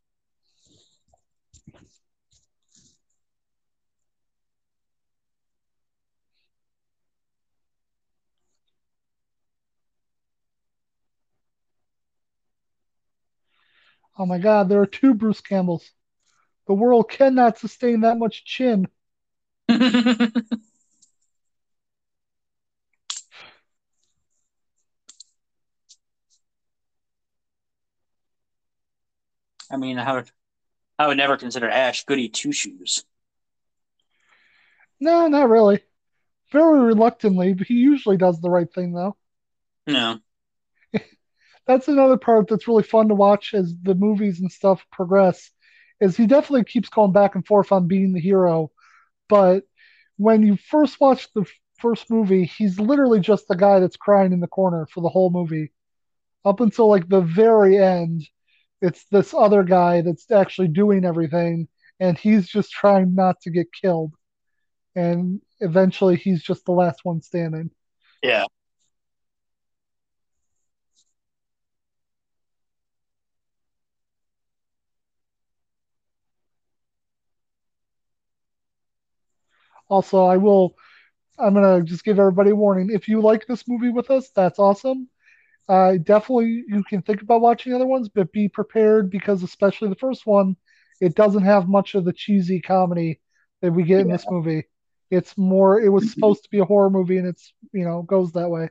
[14.18, 15.90] Oh my God, there are two Bruce Campbells.
[16.68, 18.88] The world cannot sustain that much chin.
[29.70, 30.30] i mean i would
[30.98, 33.04] i would never consider ash goody two shoes
[35.00, 35.82] No, not really.
[36.52, 39.16] Very reluctantly, but he usually does the right thing though.
[39.86, 40.20] no
[41.66, 45.50] That's another part that's really fun to watch as the movies and stuff progress.
[46.00, 48.70] is he definitely keeps going back and forth on being the hero,
[49.28, 49.64] but
[50.18, 51.46] when you first watch the
[51.80, 55.30] first movie, he's literally just the guy that's crying in the corner for the whole
[55.30, 55.72] movie.
[56.44, 58.22] Up until like the very end,
[58.82, 61.68] it's this other guy that's actually doing everything,
[62.00, 64.14] and he's just trying not to get killed.
[64.96, 67.70] And eventually, he's just the last one standing.
[68.22, 68.44] Yeah.
[79.88, 80.74] Also, I will.
[81.38, 82.90] I'm gonna just give everybody a warning.
[82.92, 85.08] If you like this movie with us, that's awesome.
[85.70, 89.88] Uh, definitely, you can think about watching the other ones, but be prepared because, especially
[89.88, 90.56] the first one,
[91.00, 93.20] it doesn't have much of the cheesy comedy
[93.62, 94.64] that we get in this movie.
[95.12, 95.80] It's more.
[95.80, 98.70] It was supposed to be a horror movie, and it's you know goes that way.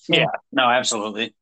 [0.00, 0.26] So Yeah.
[0.50, 1.36] No, absolutely.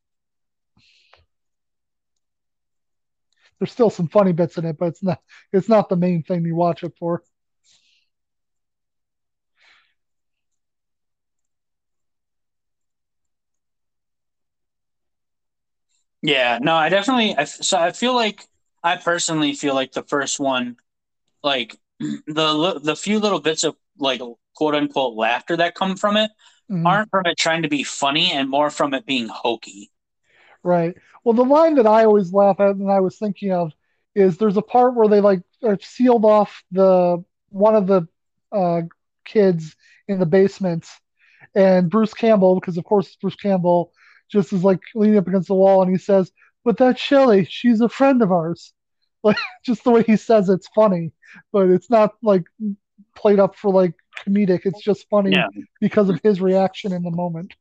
[3.59, 5.21] there's still some funny bits in it, but it's not.
[5.55, 7.23] It's not the main thing you watch it for.
[16.29, 16.59] Yeah.
[16.61, 17.35] No, I definitely.
[17.37, 18.47] I, so I feel like
[18.85, 20.76] I personally feel like the first one,
[21.43, 24.20] like the the few little bits of like
[24.55, 26.31] quote unquote laughter that come from it
[26.70, 26.87] Mhm.
[26.87, 29.91] aren't from it trying to be funny and more from it being hokey.
[30.62, 30.95] Right.
[31.24, 33.72] Well, the line that I always laugh at and I was thinking of
[34.14, 38.07] is there's a part where they like are sealed off the one of the
[38.53, 38.83] uh,
[39.24, 39.76] kids
[40.09, 40.87] in the basement,
[41.55, 43.93] and Bruce Campbell, because of course Bruce Campbell,
[44.31, 46.31] just is like leaning up against the wall and he says,
[46.64, 47.45] "But that's Shelley.
[47.49, 48.72] She's a friend of ours."
[49.24, 51.11] Like just the way he says it's funny,
[51.53, 52.45] but it's not like
[53.16, 54.61] played up for like comedic.
[54.64, 55.49] It's just funny Yeah.
[55.81, 57.53] because of his reaction in the moment.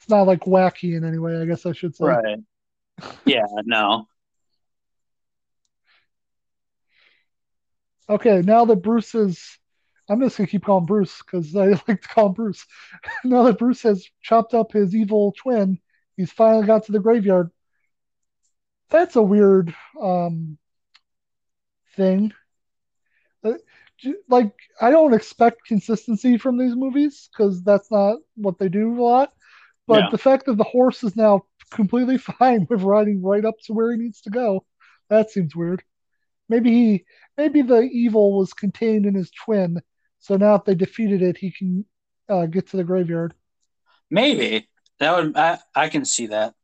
[0.00, 2.06] It's not like wacky in any way, I guess I should say.
[2.06, 2.38] Right.
[3.24, 3.46] Yeah.
[3.64, 4.08] No.
[8.08, 9.56] Okay, now that Bruce is,
[10.10, 12.66] I'm just gonna keep calling Bruce because I like to call him Bruce.
[13.24, 15.80] now that Bruce has chopped up his evil twin,
[16.16, 17.50] he's finally got to the graveyard.
[18.90, 20.58] That's a weird um,
[21.96, 22.32] thing.
[23.44, 23.54] Uh,
[24.28, 29.02] Like, I don't expect consistency from these movies because that's not what they do a
[29.02, 29.32] lot.
[29.86, 30.10] But Yeah.
[30.10, 33.92] the fact that the horse is now completely fine with riding right up to where
[33.92, 34.66] he needs to go,
[35.10, 35.82] that seems weird.
[36.48, 37.06] Maybe he,
[37.38, 39.80] maybe the evil was contained in his twin,
[40.20, 41.84] so now if they defeated it, he can
[42.28, 43.34] uh, get to the graveyard.
[44.10, 44.68] Maybe
[44.98, 45.36] that would.
[45.36, 46.54] I I can see that.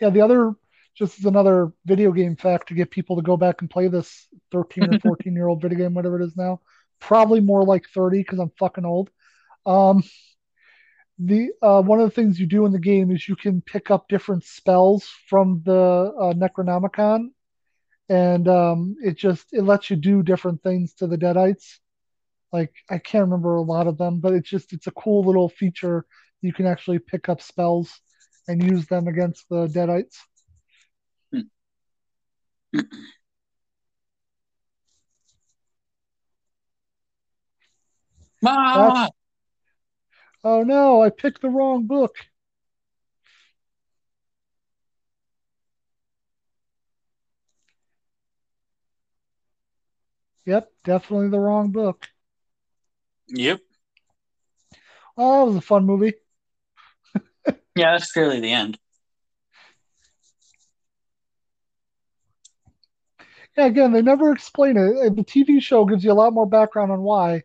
[0.00, 0.54] Yeah, the other,
[0.94, 4.26] just as another video game fact to get people to go back and play this
[4.50, 6.60] 13 or 14 year old video game, whatever it is now.
[7.00, 9.10] Probably more like 30 because I'm fucking old.
[9.66, 10.02] Um,
[11.18, 13.90] the uh, one of the things you do in the game is you can pick
[13.90, 15.72] up different spells from the
[16.18, 17.28] uh, Necronomicon,
[18.08, 21.78] and um, it just it lets you do different things to the Deadites.
[22.52, 25.50] Like I can't remember a lot of them, but it's just it's a cool little
[25.50, 26.06] feature.
[26.40, 28.00] You can actually pick up spells
[28.48, 30.16] and use them against the Deadites.
[38.42, 39.10] Ah!
[40.44, 42.14] Oh no, I picked the wrong book.
[50.44, 52.08] Yep, definitely the wrong book.
[53.28, 53.60] Yep.
[55.16, 56.14] Oh, it was a fun movie.
[57.76, 58.78] Yeah, that's clearly the end.
[63.56, 65.16] Yeah, again, they never explain it.
[65.16, 67.42] The TV show gives you a lot more background on why,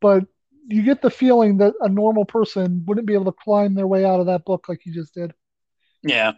[0.00, 0.24] but
[0.68, 4.04] you get the feeling that a normal person wouldn't be able to climb their way
[4.04, 5.32] out of that book like you just did.
[6.02, 6.32] Yeah.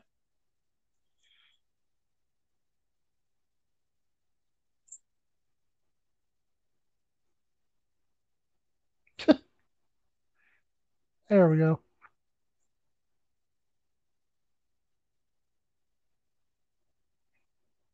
[11.28, 11.80] There we go.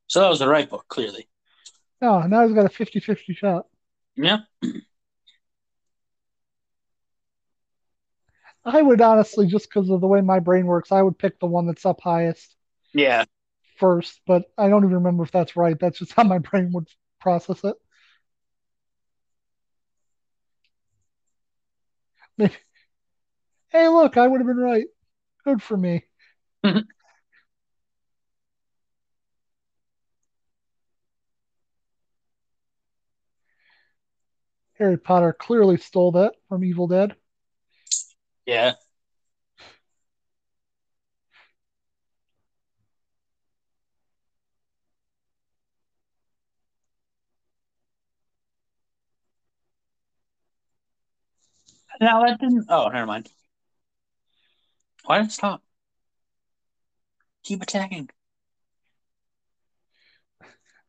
[0.09, 1.29] So that was the right book, clearly.
[2.03, 3.67] Oh, now he's got a 50 50 shot.
[4.17, 4.39] Yeah.
[8.69, 11.47] I would honestly, just because of the way my brain works, I would pick the
[11.47, 12.57] one that's up highest.
[12.93, 13.25] Yeah.
[13.77, 15.79] First, but I don't even remember if that's right.
[15.79, 16.89] That's just how my brain would
[17.21, 17.77] process it.
[22.37, 22.55] Maybe.
[23.71, 24.87] Hey, look, I would have been right.
[25.45, 26.05] Good for me.
[34.79, 37.17] Harry Potter clearly stole that from Evil Dead.
[38.49, 38.77] Yeah.
[52.01, 52.67] No, that didn't.
[52.69, 53.31] Oh, never mind.
[55.05, 55.63] Why did it stop?
[57.43, 58.11] Keep attacking.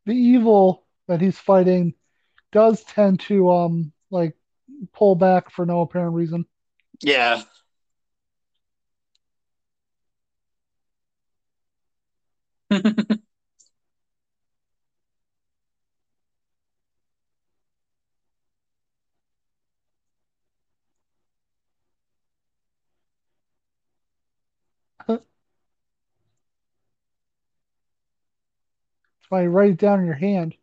[0.06, 1.94] The evil that he's fighting
[2.52, 4.38] does tend to um like
[4.94, 6.46] pull back for no apparent reason.
[7.02, 7.44] Yeah.
[25.08, 25.22] That's
[29.30, 30.56] why you write it down in your hand.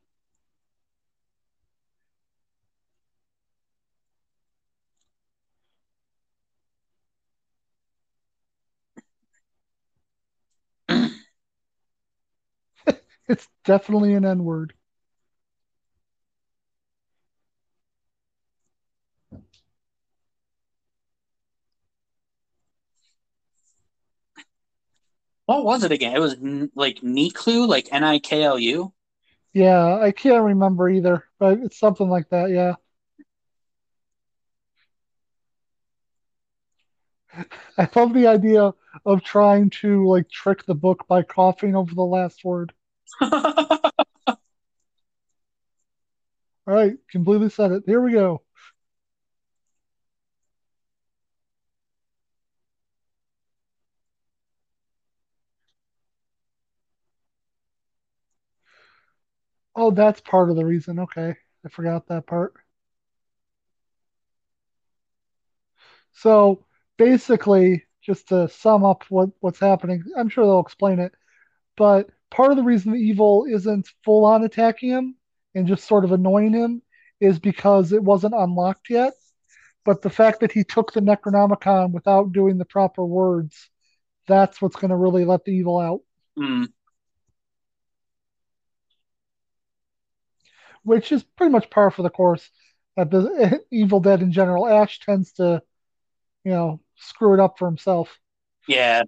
[13.28, 14.74] It's definitely an N word.
[25.46, 26.14] what was it again?
[26.14, 28.92] It was n- like Niklu, like N I K L U.
[29.52, 32.50] Yeah, I can't remember either, but it's something like that.
[32.50, 32.74] Yeah.
[37.78, 38.72] I love the idea
[39.04, 42.72] of trying to like trick the book by coughing over the last word.
[43.20, 43.90] All
[46.66, 47.82] right, completely said it.
[47.86, 48.42] Here we go.
[59.76, 60.98] Oh, that's part of the reason.
[60.98, 62.54] Okay, I forgot that part.
[66.12, 66.64] So
[66.96, 71.12] basically, just to sum up what, what's happening, I'm sure they'll explain it,
[71.76, 75.16] but part of the reason the evil isn't full on attacking him
[75.54, 76.82] and just sort of annoying him
[77.18, 79.14] is because it wasn't unlocked yet.
[79.86, 83.70] But the fact that he took the Necronomicon without doing the proper words,
[84.28, 86.00] that's what's going to really let the evil out.
[86.36, 86.64] Hmm.
[90.82, 92.48] which is pretty much par for the course
[92.96, 94.68] at the Evil Dead in general.
[94.68, 95.60] Ash tends to,
[96.44, 98.20] you know, screw it up for himself.
[98.68, 99.02] Yeah.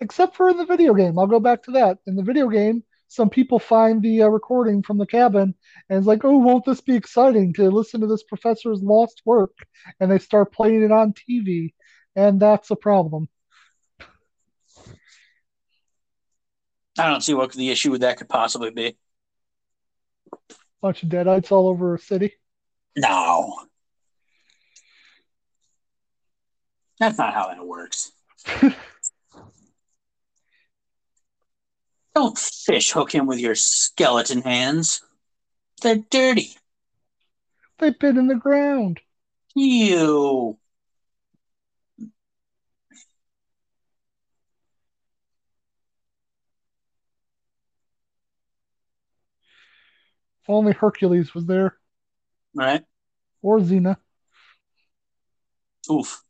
[0.00, 1.18] Except for in the video game.
[1.18, 1.98] I'll go back to that.
[2.06, 5.54] In the video game, some people find the uh, recording from the cabin
[5.88, 9.52] and it's like, oh, won't this be exciting to listen to this professor's lost work?
[9.98, 11.74] And they start playing it on TV.
[12.14, 13.28] And that's a problem.
[16.98, 18.96] I don't see what the issue with that could possibly be.
[20.80, 22.34] Bunch of deadites all over a city.
[22.96, 23.54] No.
[26.98, 28.12] That's not how that works.
[32.14, 35.02] Don't fish hook him with your skeleton hands.
[35.82, 36.56] They're dirty.
[37.78, 39.00] They've been in the ground.
[39.54, 40.58] You.
[50.48, 51.76] Only Hercules was there.
[52.54, 52.84] Right?
[53.40, 53.96] Or Xena.
[55.90, 56.22] Oof.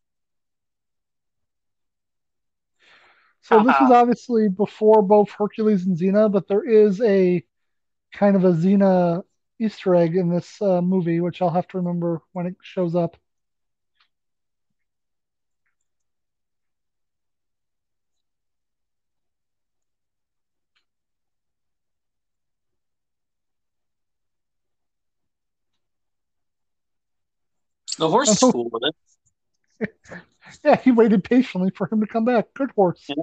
[3.50, 7.44] So this is obviously before both Hercules and Xena, but there is a
[8.14, 9.24] kind of a Xena
[9.60, 13.16] Easter egg in this uh, movie, which I'll have to remember when it shows up.
[27.98, 28.94] The horse is cool with it.
[30.64, 32.52] Yeah, he waited patiently for him to come back.
[32.54, 33.04] Good horse.
[33.08, 33.22] Yeah.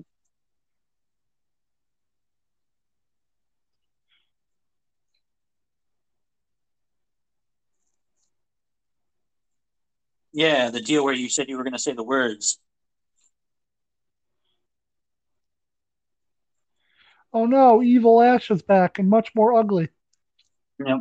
[10.37, 12.59] Yeah, the deal where you said you were going to say the words.
[17.33, 19.89] Oh no, evil Ash is back and much more ugly.
[20.77, 20.99] Yep.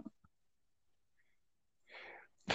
[2.49, 2.55] I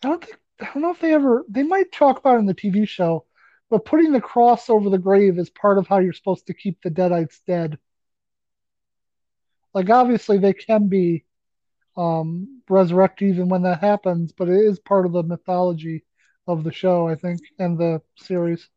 [0.00, 2.54] don't think I don't know if they ever they might talk about it in the
[2.54, 3.26] TV show,
[3.68, 6.80] but putting the cross over the grave is part of how you're supposed to keep
[6.80, 7.78] the deadites dead.
[9.74, 11.26] Like obviously they can be
[11.96, 16.04] um resurrected even when that happens, but it is part of the mythology
[16.46, 18.68] of the show, I think, and the series.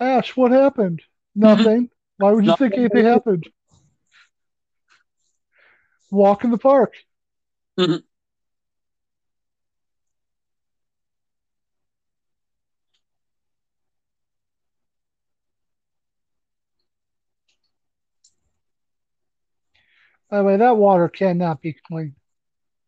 [0.00, 1.02] Ash, what happened?
[1.34, 1.90] Nothing.
[2.18, 3.48] Why would you think anything happened?
[6.10, 6.94] Walk in the park.
[20.30, 22.14] By the way, that water cannot be clean.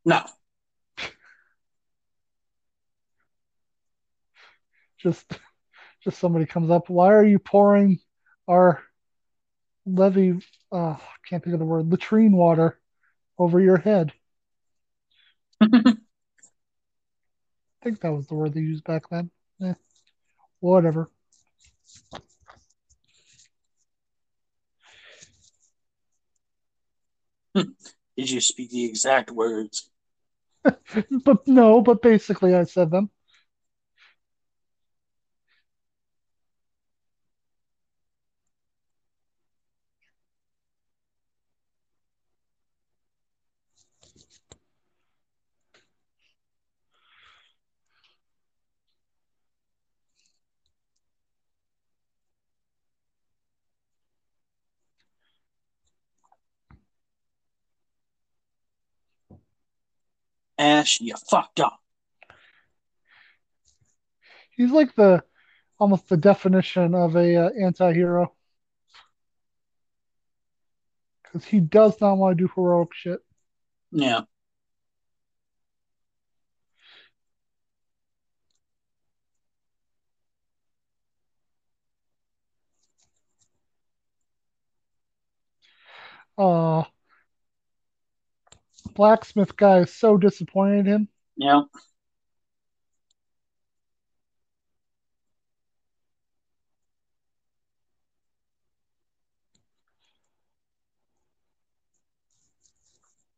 [0.05, 0.25] No.
[4.99, 5.39] Just,
[6.03, 6.89] just somebody comes up.
[6.89, 8.01] Why are you pouring
[8.49, 8.83] our
[9.85, 10.41] levy?
[10.73, 11.91] Uh, I can't think of the word.
[11.91, 12.81] Latrine water
[13.39, 14.13] over your head.
[15.63, 15.69] I
[17.85, 19.31] think that was the word they used back then.
[19.63, 19.75] Eh,
[20.61, 21.11] whatever.
[28.17, 29.91] Did you speak the exact words?
[31.25, 33.11] But no, but basically I said them.
[60.59, 61.79] Ash, you fucked up.
[64.51, 65.23] He's like the
[65.79, 68.33] almost the definition of a uh, anti-hero
[71.23, 73.21] because he does not want to do heroic shit.
[73.93, 74.23] Yeah.
[86.39, 86.85] Uh
[88.97, 91.09] blacksmith guy is so disappointed in him.
[91.37, 91.63] Yeah.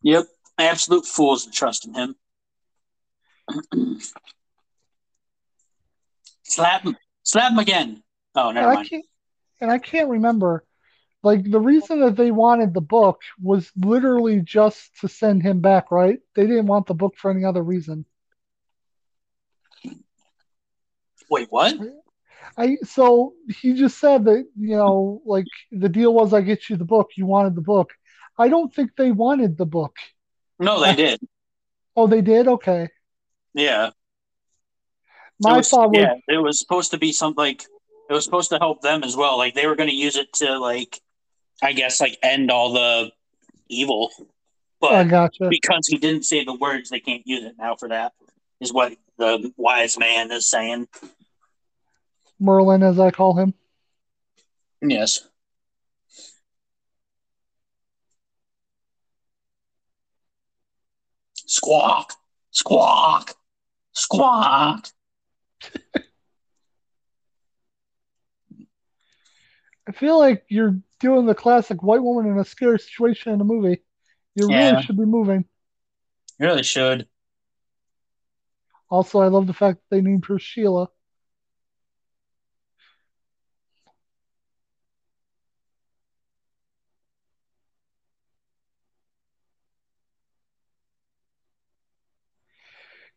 [0.03, 0.27] Yep.
[0.59, 2.15] Absolute fools to trust in him.
[6.45, 6.97] Slap him.
[7.25, 8.03] Slap him again.
[8.35, 8.89] Oh, And never I mind.
[8.89, 9.05] can't
[9.61, 10.65] and I can't remember.
[11.23, 15.91] Like the reason that they wanted the book was literally just to send him back,
[15.91, 16.19] right?
[16.37, 18.05] They didn't want the book for any other reason.
[21.31, 21.75] Wait, what?
[22.57, 26.77] I so he just said that, you know, like the deal was I get you
[26.77, 27.93] the book, you wanted the book.
[28.39, 29.97] I don't think they wanted the book.
[30.59, 31.21] No, they did.
[31.97, 32.47] Oh, they did?
[32.47, 32.89] Okay.
[33.55, 33.91] Yeah.
[35.41, 37.65] My it was, thought was yeah, it was supposed to be something like
[38.09, 39.37] it was supposed to help them as well.
[39.37, 41.01] Like they were going to use it to like,
[41.63, 43.11] I guess, like end all the
[43.69, 44.11] evil.
[44.81, 45.49] But I gotcha.
[45.49, 48.13] because he didn't say the words, they can't use it now for that.
[48.61, 50.89] Is what the wise man is saying.
[52.41, 53.55] Merlin, as I call him.
[54.81, 55.29] Yes.
[61.47, 62.13] Squawk,
[62.51, 63.35] squawk,
[63.93, 64.89] squawk.
[69.89, 73.45] I feel like you're doing the classic white woman in a scary situation in a
[73.45, 73.83] movie.
[74.35, 74.73] You Yeah.
[74.73, 75.47] really should be moving.
[76.39, 77.09] You really should.
[78.91, 80.89] Also, I love the fact that they named her Sheila.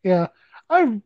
[0.02, 0.28] Yeah,
[0.68, 1.00] I.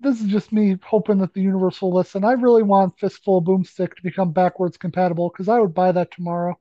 [0.00, 2.24] This is just me hoping that the universe will listen.
[2.24, 6.10] I really want Fistful of Boomstick to become backwards compatible because I would buy that
[6.10, 6.58] tomorrow.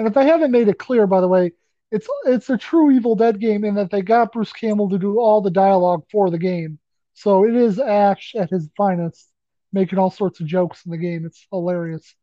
[0.00, 1.52] And if I haven't made it clear, by the way,
[1.90, 5.20] it's it's a true Evil Dead game in that they got Bruce Campbell to do
[5.20, 6.78] all the dialogue for the game.
[7.12, 9.30] So it is Ash at his finest,
[9.74, 11.26] making all sorts of jokes in the game.
[11.26, 12.14] It's hilarious.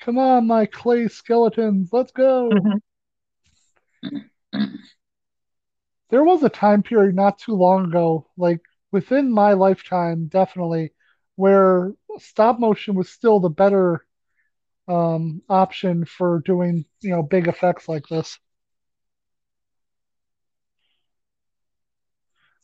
[0.00, 2.50] Come on, my clay skeletons, let's go.
[6.10, 8.60] There was a time period not too long ago, like
[8.92, 10.92] within my lifetime, definitely,
[11.36, 14.04] where stop motion was still the better
[14.88, 18.38] um, option for doing, you know, big effects like this.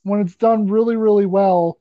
[0.04, 1.80] When it's done really, really well,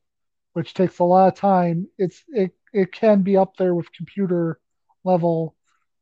[0.53, 4.59] which takes a lot of time, it's it it can be up there with computer
[5.05, 5.55] level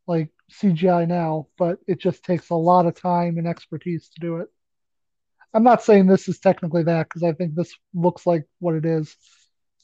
[0.07, 4.37] like CGI now, but it just takes a lot of time and expertise to do
[4.37, 4.49] it.
[5.53, 8.85] I'm not saying this is technically that because I think this looks like what it
[8.85, 9.15] is.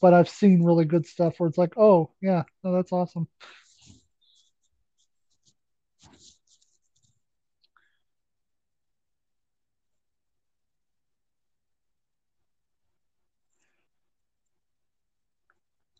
[0.02, 3.28] but I've seen really good stuff where it's like, oh yeah, no, that's awesome.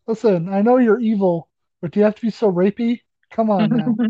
[0.07, 1.49] Listen, I know you're evil,
[1.79, 2.99] but do you have to be so rapey?
[3.31, 3.95] Come on now.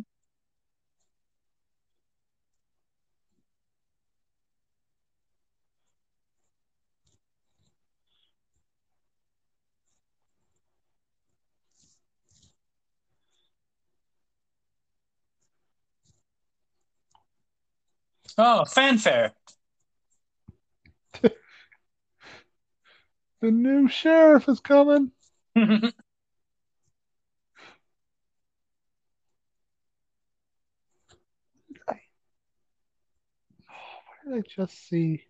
[18.38, 19.34] Oh, fanfare.
[23.42, 25.12] The new sheriff is coming.
[34.34, 35.24] I just see?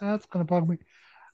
[0.00, 0.78] That's gonna bug me.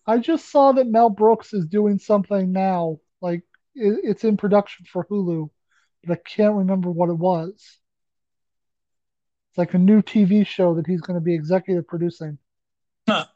[0.06, 2.98] I just saw that Mel Brooks is doing something now.
[3.20, 3.42] Like
[3.74, 5.50] it, it's in production for Hulu,
[6.04, 7.52] but I can't remember what it was.
[9.50, 12.38] It's like a new TV show that he's going to be executive producing.
[13.08, 13.26] Huh.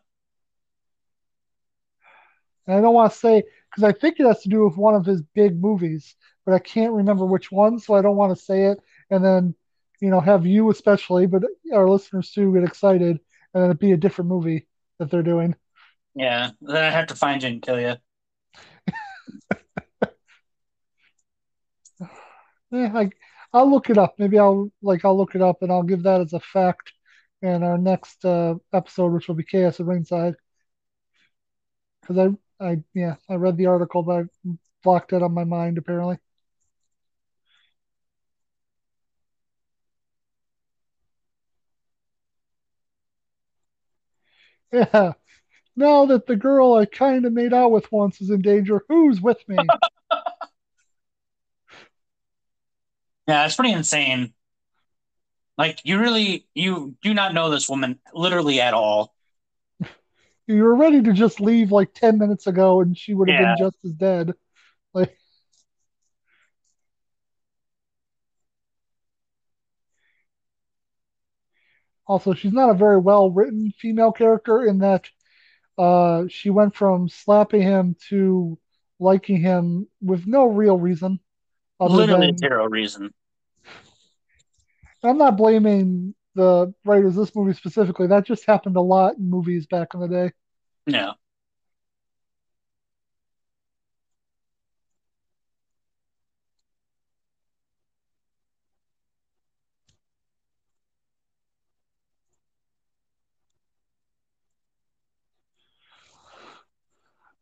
[2.67, 4.95] And I don't want to say because I think it has to do with one
[4.95, 6.15] of his big movies,
[6.47, 8.79] but I can't remember which one, so I don't want to say it
[9.11, 9.55] and then,
[10.05, 13.19] you know, have you especially, but our listeners too get excited
[13.55, 14.67] and then it be a different movie
[14.99, 15.57] that they're doing.
[16.15, 17.95] Yeah, then I have to find you and kill you.
[22.71, 23.11] Yeah, I,
[23.53, 24.17] I'll look it up.
[24.19, 26.93] Maybe I'll like I'll look it up and I'll give that as a fact
[27.41, 30.35] in our next uh, episode, which will be Chaos at Ringside.
[32.01, 34.51] Because I, I, yeah, I read the article, but I
[34.83, 36.19] blocked it on my mind apparently.
[44.73, 45.13] Yeah.
[45.77, 49.21] Now that the girl I kind of made out with once is in danger, who's
[49.21, 49.75] with me?
[53.27, 54.35] Yeah, it's pretty insane.
[55.57, 59.15] Like you really you do not know this woman literally at all.
[60.47, 63.37] You were ready to just leave like 10 minutes ago and she would have Yeah.
[63.37, 64.35] been just as dead.
[64.95, 65.19] Like,
[72.07, 75.09] also, she's not a very well written female character in that
[75.79, 78.59] uh, she went from slapping him to
[79.01, 81.19] liking him with no real reason
[81.81, 83.13] Literally than zero reason.
[85.03, 88.07] I'm not blaming the writers of this movie specifically.
[88.07, 90.33] That just happened a lot in movies back in the day.
[90.87, 91.15] No.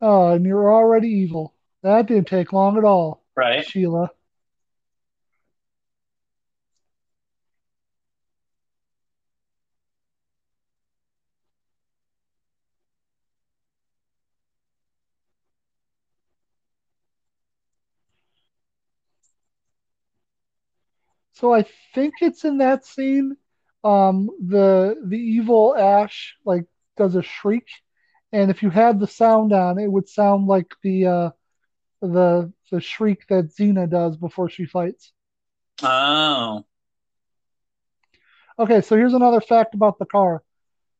[0.05, 1.53] Oh, and you're already evil.
[1.81, 3.65] That didn't take long at all, Right?
[3.65, 4.11] Sheila.
[21.33, 23.37] So I think it's in that scene.
[23.85, 26.65] Um, the the evil Ash like
[26.97, 27.67] does a shriek,
[28.33, 31.29] and if you had the sound on, it would sound like the uh,
[32.01, 35.13] the the shriek that Xena does before she fights.
[35.83, 36.65] Oh.
[38.57, 40.43] Okay, so here's another fact about the car.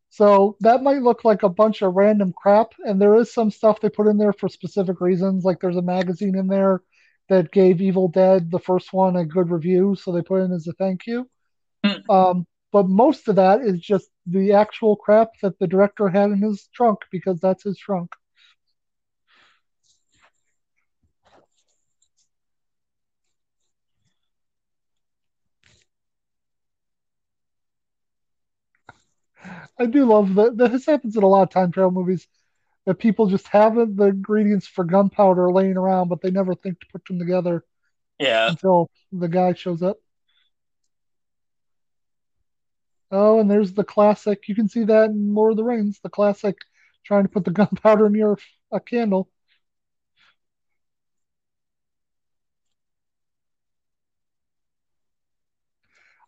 [0.10, 3.82] So that might look like a bunch of random crap, and there is some stuff
[3.82, 5.44] they put in there for specific reasons.
[5.44, 6.82] Like there's a magazine in there
[7.30, 10.52] that gave Evil Dead, the first one, a good review, so they put it in
[10.52, 11.28] as a thank you.
[11.84, 12.12] Hmm.
[12.12, 16.42] Um, but most of that is just the actual crap that the director had in
[16.42, 18.12] his trunk because that's his trunk.
[29.80, 30.58] I do love that.
[30.58, 32.28] This happens in a lot of time travel movies
[32.86, 36.88] that people just have the ingredients for gunpowder laying around, but they never think to
[36.92, 37.64] put them together
[38.20, 38.50] Yeah.
[38.50, 39.98] until the guy shows up.
[43.14, 44.48] Oh, and there's the classic.
[44.48, 46.58] You can see that in Lord of the Rings, the classic
[47.06, 48.38] trying to put the gunpowder near
[48.72, 49.30] a candle.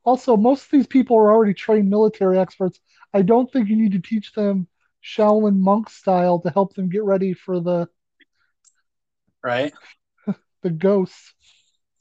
[0.04, 2.80] Also, most of these people are already trained military experts.
[3.14, 4.68] I don't think you need to teach them
[5.04, 7.90] Shaolin monk style to help them get ready for the
[9.44, 9.74] Right?
[10.62, 11.34] the ghosts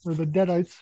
[0.05, 0.75] or the deadites.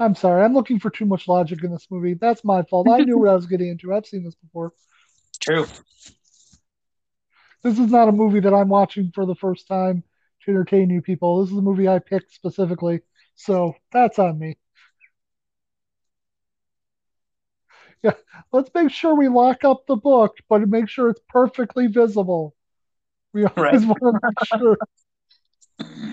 [0.00, 2.14] I'm sorry, I'm looking for too much logic in this movie.
[2.14, 2.88] That's my fault.
[2.88, 3.92] I knew what I was getting into.
[3.94, 4.72] I've seen this before.
[5.40, 5.66] True.
[7.62, 10.02] This is not a movie that I'm watching for the first time
[10.44, 11.42] to entertain you people.
[11.42, 13.02] This is a movie I picked specifically,
[13.36, 14.56] so that's on me.
[18.02, 18.14] Yeah,
[18.52, 22.54] let's make sure we lock up the book, but make sure it's perfectly visible.
[23.34, 23.86] We always Right.
[23.86, 24.76] want to make sure.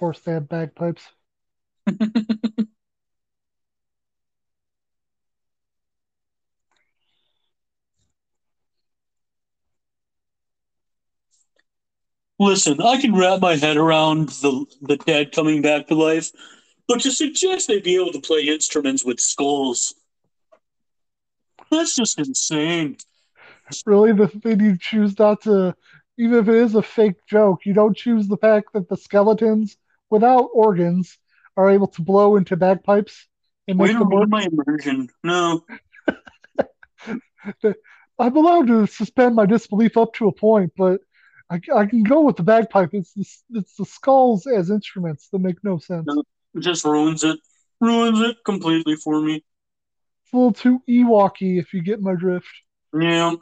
[0.00, 1.04] course, they have bagpipes.
[12.40, 16.32] Listen, I can wrap my head around the the dead coming back to life,
[16.88, 19.94] but to suggest they'd be able to play instruments with skulls.
[21.70, 22.96] That's just insane.
[23.86, 25.74] Really, the thing you choose not to,
[26.18, 29.76] even if it is a fake joke, you don't choose the fact that the skeletons
[30.10, 31.16] without organs
[31.56, 33.26] are able to blow into bagpipes
[33.68, 34.28] and make them work.
[34.28, 35.08] my immersion.
[35.22, 35.64] No.
[38.18, 41.00] I'm allowed to suspend my disbelief up to a point, but
[41.48, 42.90] I, I can go with the bagpipe.
[42.92, 43.24] It's the,
[43.58, 46.06] it's the skulls as instruments that make no sense.
[46.54, 47.38] It just ruins it.
[47.80, 49.36] Ruins it completely for me.
[49.36, 52.46] It's a little too Ewoky, if you get my drift.
[52.92, 53.34] Yeah.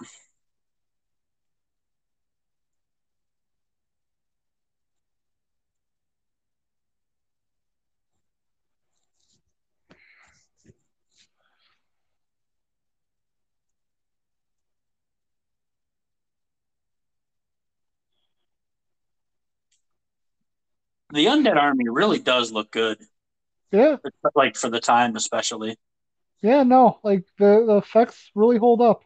[21.19, 22.97] The Undead Army really does look good.
[23.73, 23.97] Yeah,
[24.37, 25.77] Like for the time especially.
[26.43, 29.03] yeah, no, like the, the effects really hold up.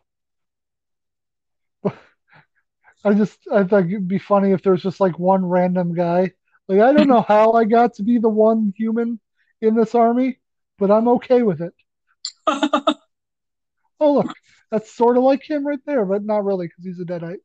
[3.07, 6.33] I just I think it'd be funny if there's just like one random guy.
[6.69, 9.19] Like I don't know how I got to be the one human
[9.63, 10.39] in this army,
[10.79, 11.73] but I'm okay with it.
[14.01, 14.35] Oh look,
[14.71, 17.39] that's sort of like him right there, but not really because he's a deadite.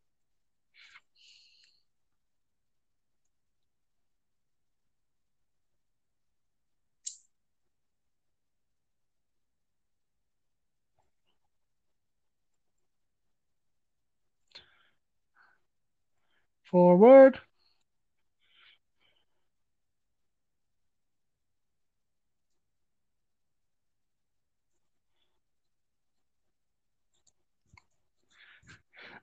[16.72, 17.40] Forward.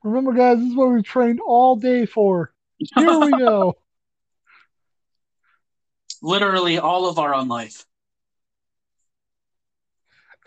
[0.03, 2.53] Remember, guys, this is what we trained all day for.
[2.95, 3.77] Here we go.
[6.23, 7.85] Literally all of our own life.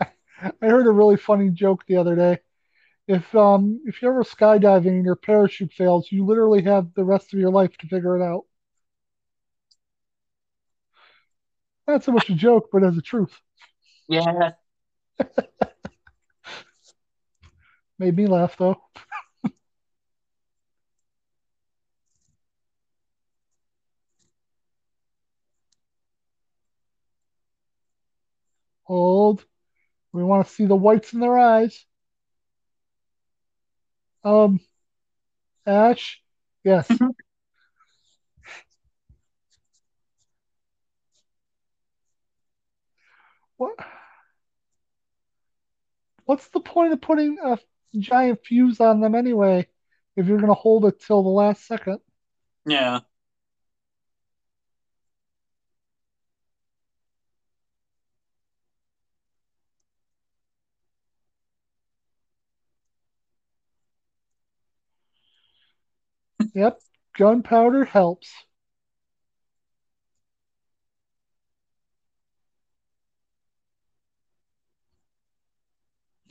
[0.00, 0.10] I
[0.60, 2.38] heard a really funny joke the other day.
[3.08, 7.32] If um if you're ever skydiving and your parachute fails, you literally have the rest
[7.34, 8.44] of your life to figure it out.
[11.88, 13.40] Not so much a joke, but as a truth.
[14.08, 14.52] Yeah.
[17.98, 18.80] Made me laugh though.
[28.84, 29.44] Hold.
[30.12, 31.86] We want to see the whites in their eyes.
[34.28, 34.60] Um,
[35.64, 36.20] Ash,
[36.62, 36.86] yes.
[43.56, 43.74] What?
[46.26, 47.58] What's the point of putting a
[47.98, 49.66] giant fuse on them anyway
[50.14, 52.00] if you're going to hold it till the last second?
[52.66, 53.00] Yeah.
[66.58, 66.80] Yep,
[67.16, 68.32] gunpowder helps.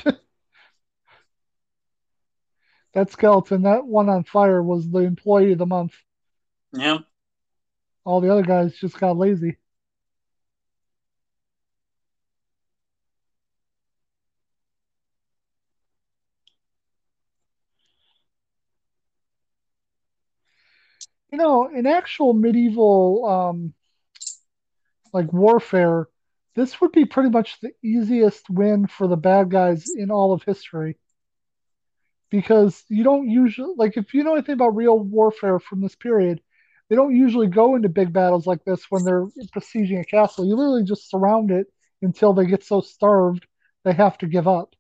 [2.94, 5.94] That skeleton, that one on fire, was the employee of the month.
[6.74, 7.02] Yep.
[8.06, 9.58] All the other guys just got lazy.
[21.32, 23.74] You know, in actual medieval um,
[25.14, 26.08] like warfare,
[26.56, 30.44] this would be pretty much the easiest win for the bad guys in all of
[30.44, 30.98] history.
[32.30, 36.42] Because you don't usually like if you know anything about real warfare from this period,
[36.90, 40.46] they don't usually go into big battles like this when they're besieging a castle.
[40.46, 41.68] You literally just surround it
[42.02, 43.46] until they get so starved
[43.84, 44.76] they have to give up.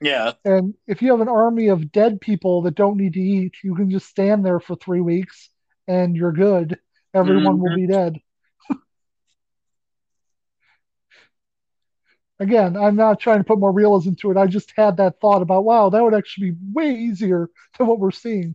[0.00, 0.32] Yeah.
[0.44, 3.74] And if you have an army of dead people that don't need to eat, you
[3.74, 5.50] can just stand there for three weeks
[5.88, 6.78] and you're good
[7.14, 7.74] everyone will Mhm.
[7.76, 8.18] be dead.
[12.40, 14.36] Again, I'm not trying to put more realism to it.
[14.36, 17.98] I just had that thought about, wow, that would actually be way easier than what
[18.00, 18.54] we're seeing.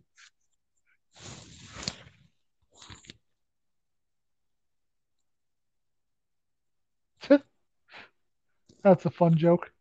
[8.82, 9.72] That's a fun joke.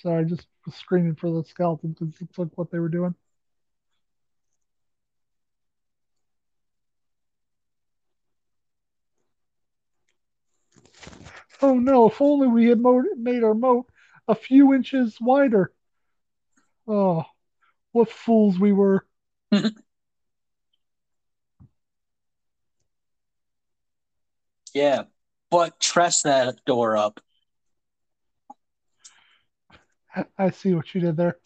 [0.00, 3.14] Sorry, I just was screaming for the skeleton because it's like what they were doing.
[11.62, 12.80] Oh no, if only we had
[13.16, 13.86] made our moat
[14.28, 15.72] a few inches wider.
[16.86, 17.24] Oh,
[17.92, 19.06] what fools we were.
[24.74, 25.04] Yeah.
[25.50, 27.20] But trust that door up.
[30.38, 31.36] I see what you did there.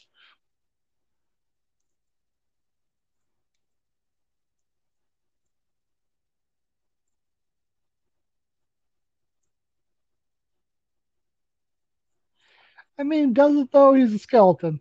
[12.99, 13.95] I mean, does it though?
[13.95, 14.81] He's a skeleton.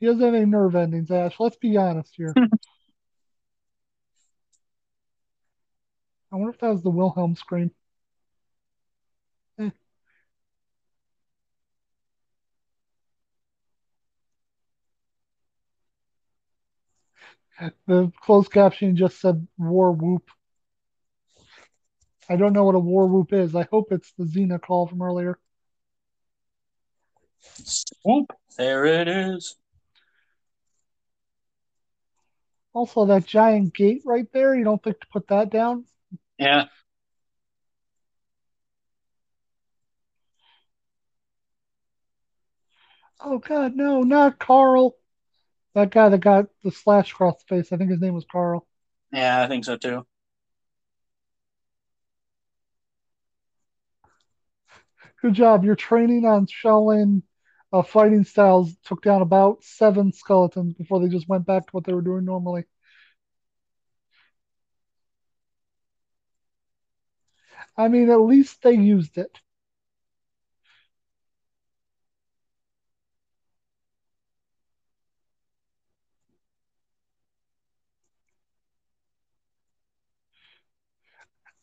[0.00, 1.38] He doesn't have any nerve endings, Ash.
[1.38, 2.34] Let's be honest here.
[6.32, 7.70] I wonder if that was the Wilhelm scream.
[17.86, 20.28] The closed caption just said war whoop.
[22.28, 23.54] I don't know what a war whoop is.
[23.54, 25.38] I hope it's the Xena call from earlier.
[28.04, 29.56] Whoop, There it is.
[32.72, 35.84] Also, that giant gate right there, you don't think to put that down?
[36.38, 36.66] Yeah.
[43.20, 44.96] Oh god, no, not Carl.
[45.74, 47.72] That guy that got the slash across the face.
[47.72, 48.66] I think his name was Carl.
[49.12, 50.06] Yeah, I think so too.
[55.22, 55.64] Good job.
[55.64, 57.22] Your training on Shaolin
[57.72, 61.84] uh, fighting styles took down about seven skeletons before they just went back to what
[61.84, 62.64] they were doing normally.
[67.76, 69.38] I mean, at least they used it.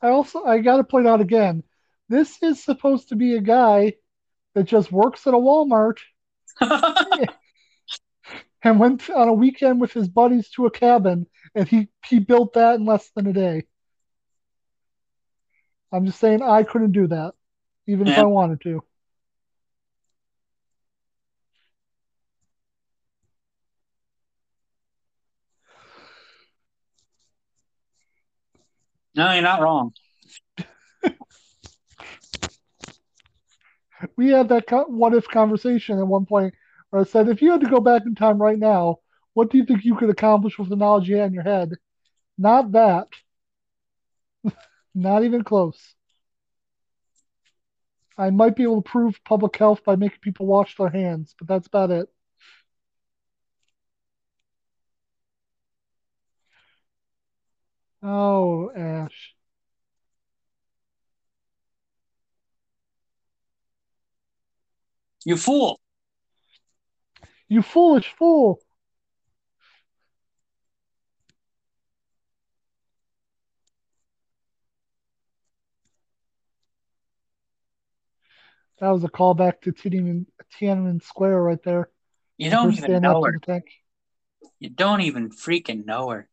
[0.02, 1.64] I also I got to point out again,
[2.08, 3.94] this is supposed to be a guy
[4.56, 5.98] that just works at a Walmart
[8.64, 12.54] and went on a weekend with his buddies to a cabin, and he he built
[12.54, 13.64] that in less than a day.
[15.92, 17.34] I'm just saying I couldn't do that,
[17.88, 18.84] even if I wanted to.
[29.16, 29.94] No, you're not wrong.
[34.16, 36.54] We had that co- what if conversation at one point
[36.90, 39.00] where I said, if you had to go back in time right now,
[39.34, 41.74] what do you think you could accomplish with the knowledge you had in your head?
[42.38, 43.08] Not that.
[44.96, 45.96] Not even close.
[48.18, 51.48] I might be able to prove public health by making people wash their hands, but
[51.48, 52.10] that's about it.
[58.02, 59.34] Oh, Ash.
[65.26, 65.80] You fool.
[67.50, 68.60] You foolish fool.
[78.80, 80.28] That was a callback to Tiananmen,
[80.58, 81.90] Tiananmen Square right there.
[82.38, 83.62] You don't even know her.
[84.60, 86.30] You don't even freaking know her.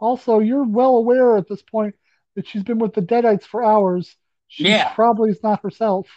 [0.00, 1.94] Also, you're well aware at this point
[2.34, 4.16] that she's been with the Deadites for hours.
[4.48, 4.92] She Yeah.
[4.94, 6.08] probably is not herself.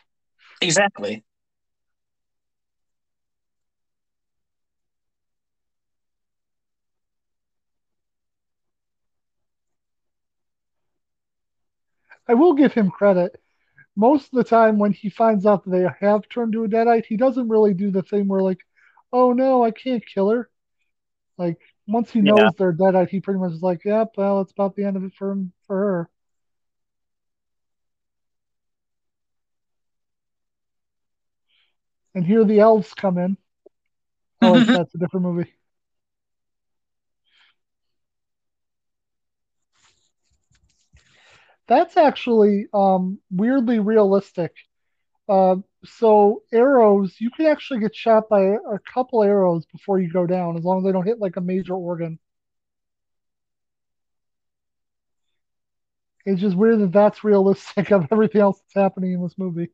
[0.62, 1.24] Exactly.
[12.28, 13.42] I will give him credit.
[13.96, 17.06] Most of the time, when he finds out that they have turned to a Deadite,
[17.06, 18.60] he doesn't really do the thing where, like,
[19.12, 20.50] oh no, I can't kill her.
[21.38, 22.50] Like, once he knows Yeah.
[22.58, 25.14] they're Deadite, he pretty much is like, yep, well, it's about the end of it
[25.16, 26.10] for him, for her.
[32.16, 33.38] And here the elves come in.
[34.42, 35.54] Oh, wait, that's a different movie.
[41.68, 44.54] That's actually um, weirdly realistic.
[45.30, 45.56] Uh,
[45.86, 50.58] so arrows, you can actually get shot by a, couple arrows before you go down,
[50.58, 52.20] as long as they don't hit like a major organ.
[56.26, 59.70] It's just weird that that's realistic of everything else that's happening in this movie.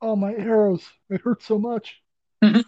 [0.00, 0.88] Oh, my arrows.
[1.10, 2.02] It hurts so much.
[2.44, 2.60] Mm-hmm.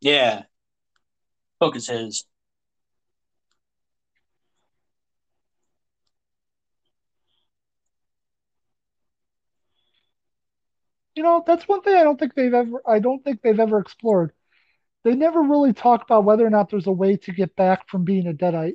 [0.00, 0.44] Yeah.
[1.60, 1.76] Book
[11.22, 13.78] You know, that's one thing I don't think they've ever I don't think they've ever
[13.78, 14.32] explored.
[15.04, 18.02] They never really talk about whether or not there's a way to get back from
[18.02, 18.74] being a deadite.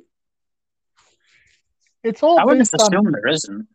[2.02, 3.68] It's all I would just based on assume there isn't.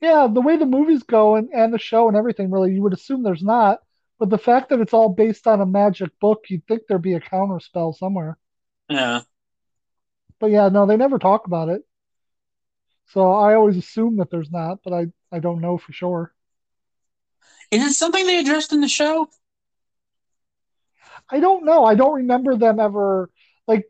[0.00, 2.92] yeah, the way the movies go and, and the show and everything, really, you would
[2.92, 3.80] assume there's not.
[4.20, 7.14] But the fact that it's all based on a magic book, you'd think there'd be
[7.14, 8.38] a counter spell somewhere.
[8.88, 9.22] Yeah.
[10.38, 11.82] But yeah, no, they never talk about it.
[13.06, 16.32] So I always assume that there's not, but I, I don't know for sure.
[17.70, 19.28] Is it something they addressed in the show?
[21.30, 21.84] I don't know.
[21.84, 23.30] I don't remember them ever
[23.66, 23.86] like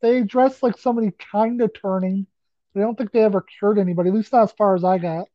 [0.00, 2.26] they addressed like somebody kind of turning.
[2.74, 5.28] I don't think they ever cured anybody, at least not as far as I got.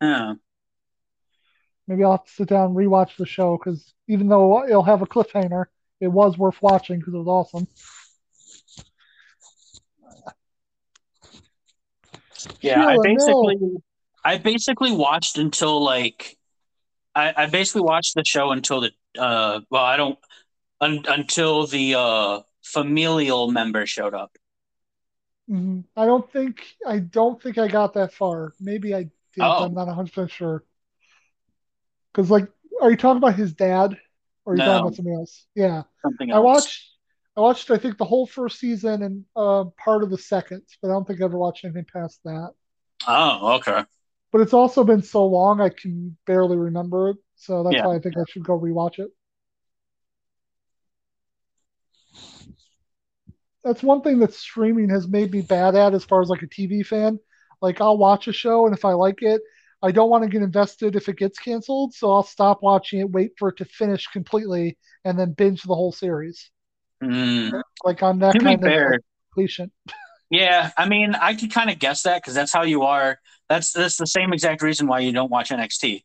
[0.00, 0.34] Yeah.
[1.88, 5.02] Maybe I'll have to sit down and rewatch the show because even though it'll have
[5.02, 5.64] a cliffhanger,
[6.00, 7.66] it was worth watching because it was awesome.
[12.60, 13.82] Yeah, I basically no.
[14.24, 16.38] I basically watched until like
[17.14, 20.18] I, I basically watched the show until the uh well I don't
[20.80, 24.36] un, until the uh familial member showed up.
[25.50, 25.84] Mhm.
[25.96, 28.52] I don't think I don't think I got that far.
[28.60, 29.04] Maybe I
[29.34, 30.64] did, Oh I'm not 100% sure.
[32.12, 32.48] Because like,
[32.80, 33.98] are you talking about his dad,
[34.44, 35.46] or are you talking about something else?
[35.54, 35.82] Yeah.
[36.02, 36.36] something else.
[36.36, 36.88] I watched
[37.36, 40.88] I watched I think the whole first season and uh, part of the second, but
[40.88, 42.52] I don't think I ever watched anything past that.
[43.06, 43.84] Oh, okay.
[44.32, 47.84] But it's also been so long I can barely remember it, so that's Yeah.
[47.84, 49.10] why I think I should go rewatch it.
[53.64, 56.46] That's one thing that streaming has made me bad at as far as like a
[56.46, 57.18] TV fan.
[57.60, 59.42] Like I'll watch a show and if I like it,
[59.82, 63.10] I don't want to get invested if it gets canceled, so I'll stop watching it,
[63.10, 66.50] wait for it to finish completely, and then binge the whole series.
[67.02, 67.60] Mm.
[67.84, 69.00] Like I'm that To be kind of fair,
[69.36, 69.72] patient.
[70.30, 73.18] yeah, I mean I could kind of guess that because that's how you are.
[73.50, 76.04] That's that's the same exact reason why you don't watch NXT.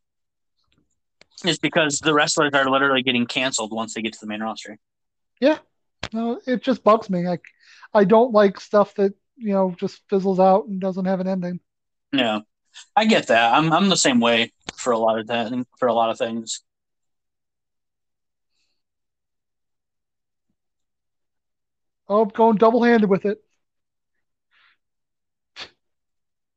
[1.46, 4.80] Is because the wrestlers are literally getting canceled once they get to the main roster.
[5.40, 5.60] Yeah,
[6.12, 7.28] no, it just bugs me.
[7.28, 7.44] Like
[7.94, 11.60] I don't like stuff that you know just fizzles out and doesn't have an ending.
[12.12, 12.40] Yeah,
[12.96, 13.54] I get that.
[13.54, 16.64] I'm I'm the same way for a lot of that for a lot of things.
[22.10, 23.45] Oh, going double handed with it.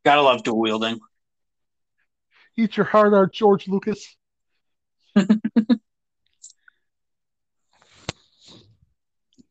[0.09, 1.01] Gotta love dual wielding.
[2.57, 4.17] Eat your heart out, George Lucas.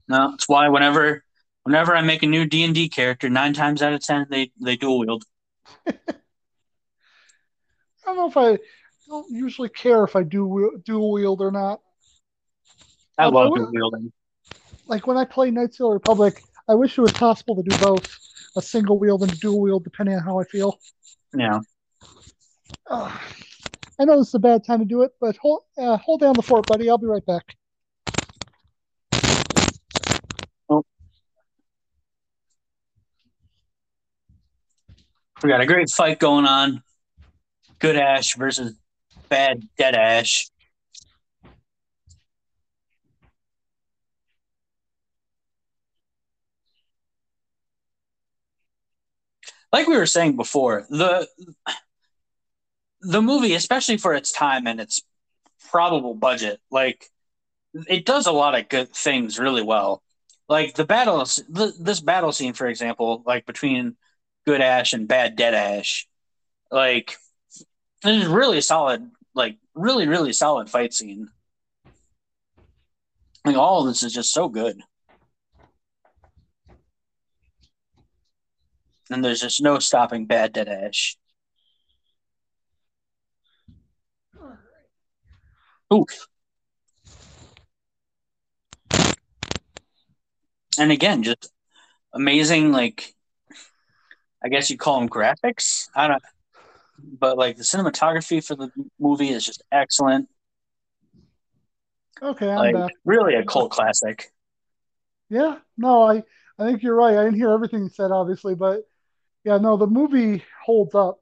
[0.10, 1.24] No, that's why whenever
[1.64, 4.52] whenever I make a new D and D character, nine times out of ten they
[4.60, 5.26] they dual wield.
[5.88, 5.94] I
[8.06, 8.58] don't know if I, I
[9.10, 11.82] don't usually care if I do dual wield or not.
[13.18, 14.14] I love dual wielding.
[14.88, 17.78] like when I play Knights of the Republic, I wish it was possible to do
[17.80, 18.27] both
[18.58, 20.78] a single wheel than a dual wheel, depending on how I feel.
[21.34, 21.60] Yeah.
[22.88, 23.22] Ugh.
[24.00, 26.34] I know this is a bad time to do it, but hold uh, hold down
[26.34, 26.90] the fort, buddy.
[26.90, 27.56] I'll be right back.
[30.70, 30.84] Oh,
[35.42, 36.84] we got a great fight going on.
[37.80, 38.76] Good Ash versus
[39.30, 40.50] bad Dead Ash.
[49.72, 51.28] Like we were saying before, the
[53.02, 55.02] the movie, especially for its time and its
[55.70, 57.06] probable budget, like
[57.88, 60.02] it does a lot of good things really well.
[60.50, 63.98] Like the battles, th- this battle scene, for example, like between
[64.46, 66.08] Good Ash and Bad Dead Ash,
[66.72, 67.18] like
[68.04, 71.28] this is really solid, like really, really solid fight scene.
[73.46, 74.82] Like all of this is just so good.
[79.10, 81.18] And there's just no stopping bad dead Ash.
[85.94, 86.28] Oof.
[90.80, 91.52] And again, just
[92.14, 93.14] amazing, like
[94.44, 95.88] I guess you call them graphics.
[95.96, 96.24] I don't,
[97.20, 98.70] but like the cinematography for the
[99.00, 100.30] movie is just excellent.
[102.22, 102.92] Okay, I'm Like back.
[103.06, 104.32] really a cult classic.
[105.30, 106.24] Yeah, no, I
[106.60, 107.18] I think you're right.
[107.18, 108.88] I didn't hear everything said, obviously, but
[109.44, 111.22] yeah, no, the movie holds up.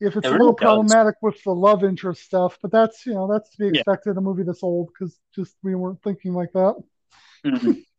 [0.00, 0.58] If it's It a little does.
[0.62, 4.16] problematic with the love interest stuff, but that's you know that's to be expected in
[4.18, 6.74] a movie this old because just we weren't thinking like that.
[7.44, 7.84] Mhm.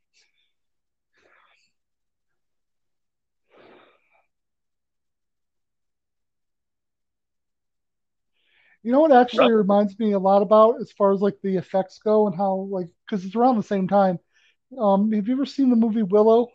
[8.84, 12.00] You know what actually reminds me a lot about as far as like the effects
[12.00, 14.20] go and how like because it's around the same time.
[14.78, 16.50] Um, have you ever seen the movie Willow?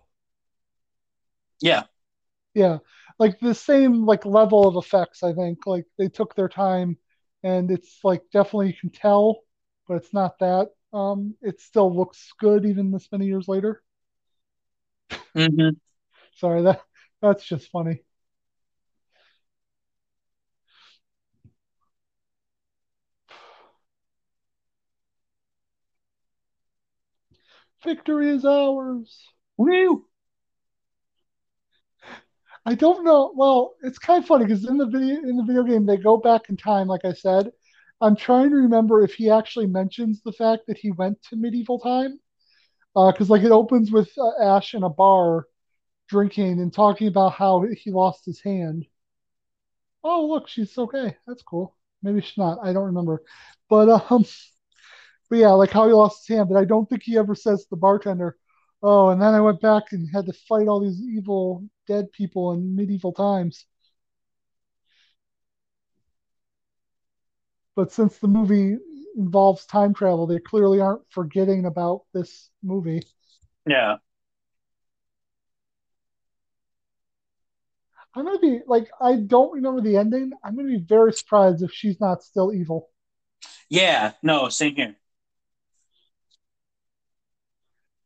[1.61, 1.85] Yeah,
[2.57, 2.79] Yeah,
[3.21, 5.67] like the same like level of effects, I think.
[5.67, 6.99] Like they took their time
[7.45, 9.43] and it's like definitely you can tell,
[9.89, 10.71] but it's not that.
[10.93, 13.83] Um, it still looks good even this many years later.
[15.35, 15.77] hmm
[16.37, 16.83] Sorry, that
[17.23, 18.03] that's just funny.
[27.83, 29.29] Victory is ours.
[29.57, 30.07] Woo!
[32.67, 33.33] I don't know.
[33.35, 36.17] Well, it's kind of funny because in the video in the video game they go
[36.19, 37.51] back in time, like I said.
[38.03, 41.79] I'm trying to remember if he actually mentions the fact that he went to medieval
[41.79, 42.21] time.
[42.95, 45.47] Because like it opens with uh, Ash in a bar
[46.09, 48.87] drinking and talking about how he lost his hand.
[50.05, 51.17] Oh, look, she's okay.
[51.27, 51.77] That's cool.
[52.03, 52.59] Maybe she's not.
[52.63, 53.23] I don't remember.
[53.69, 54.25] But um,
[55.31, 56.49] but yeah, like how he lost his hand.
[56.49, 58.37] But I don't think he ever says to the bartender,
[58.83, 62.53] "Oh, and then I went back and had to fight all these evil dead people
[62.53, 63.67] in medieval times."
[67.77, 68.77] But since the movie
[69.17, 73.03] involves time travel, they clearly aren't forgetting about this movie.
[73.67, 73.97] Yeah,
[78.15, 80.33] I'm gonna be like, I don't remember the ending.
[80.43, 82.91] I'm gonna be very surprised if she's not still evil.
[83.69, 84.13] yeah.
[84.23, 84.97] No, same here.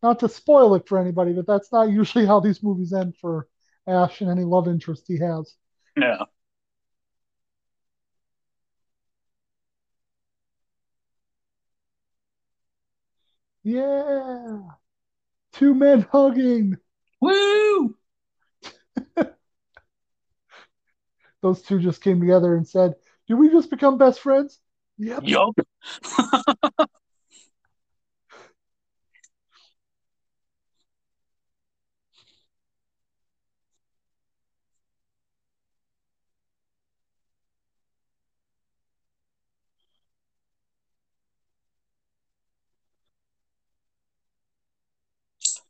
[0.03, 3.49] Not to spoil it for anybody, but that's not usually how these movies end for
[3.91, 5.55] Ash and any love interest he has.
[5.97, 6.25] Yeah,
[13.63, 14.61] Yeah,
[15.53, 16.77] two men hugging.
[17.21, 17.97] woo!
[21.43, 22.95] Those two just came together and said,
[23.29, 24.59] "Did we just become best friends?"
[24.99, 25.23] Yep.
[25.27, 25.55] Yup.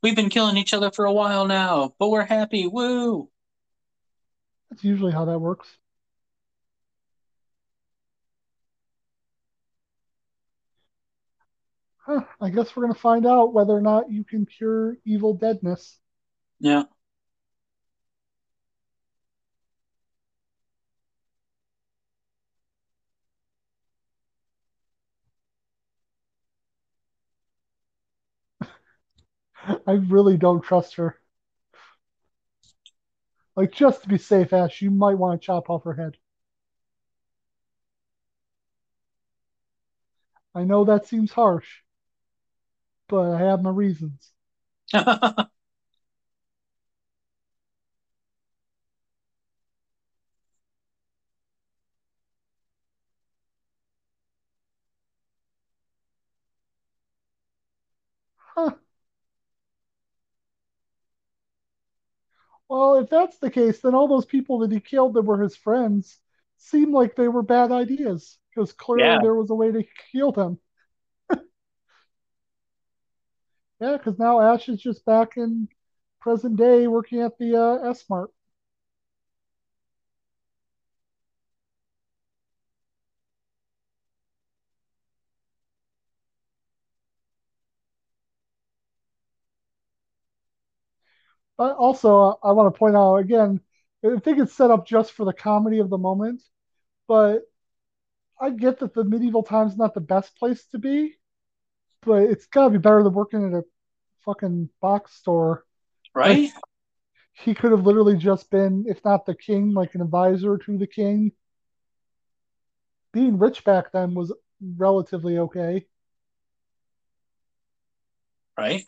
[0.03, 2.67] We've been killing each other for a while now, but we're happy.
[2.67, 3.31] Woo!
[4.71, 5.69] That's usually how that works.
[11.99, 15.99] Huh, I guess we're gonna find out whether or not you can cure evil deadness.
[16.59, 16.85] Yeah.
[29.87, 31.19] I really don't trust her.
[33.55, 36.16] Like, just to be safe, Ash, you might want to chop off her head.
[40.55, 41.82] I know that seems harsh,
[43.09, 44.32] but I have my reasons.
[44.93, 45.51] Huh.
[62.71, 65.57] Well, if that's the case, then all those people that he killed that were his
[65.57, 66.21] friends
[66.57, 69.19] seem like they were bad ideas because clearly yeah.
[69.21, 70.59] there was a way to kill them.
[73.81, 75.67] Yeah, because now Ash is just back in
[76.21, 78.31] present day working at the uh, S Mart.
[91.65, 93.61] Also, uh, I want to point out again,
[94.05, 96.43] I think it's set up just for the comedy of the moment,
[97.07, 97.43] but
[98.41, 101.16] I get that the medieval times not the best place to be,
[102.03, 103.65] but it's got to be better than working at a
[104.24, 105.65] fucking box store.
[106.15, 106.51] Right?
[107.32, 110.87] he could have literally just been, if not the king, like an advisor to the
[110.87, 111.32] king.
[113.12, 115.87] Being rich back then was relatively okay.
[118.61, 118.85] right?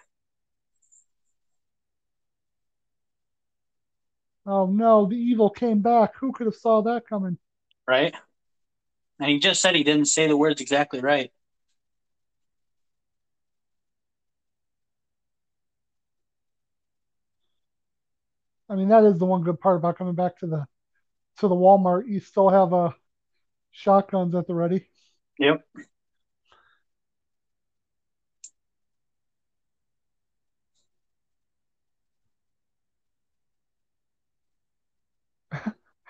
[4.47, 6.16] Oh no, the evil came back.
[6.16, 7.39] Who could have saw that coming?
[7.86, 8.14] Right?
[9.20, 11.31] And he just said he didn't say the words exactly right.
[18.69, 20.66] I mean, that is the one good part about coming back to the
[21.39, 22.09] to the Walmart.
[22.09, 22.90] You still have uh,
[23.70, 24.86] shotguns at the ready.
[25.39, 25.64] Yep.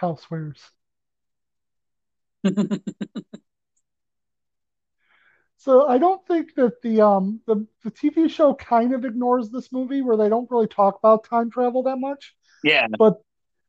[0.02, 0.58] Housewares.
[5.62, 9.70] So I don't think that the um the, the TV show kind of ignores this
[9.70, 12.34] movie where they don't really talk about time travel that much,
[12.64, 12.88] yeah.
[12.98, 13.22] but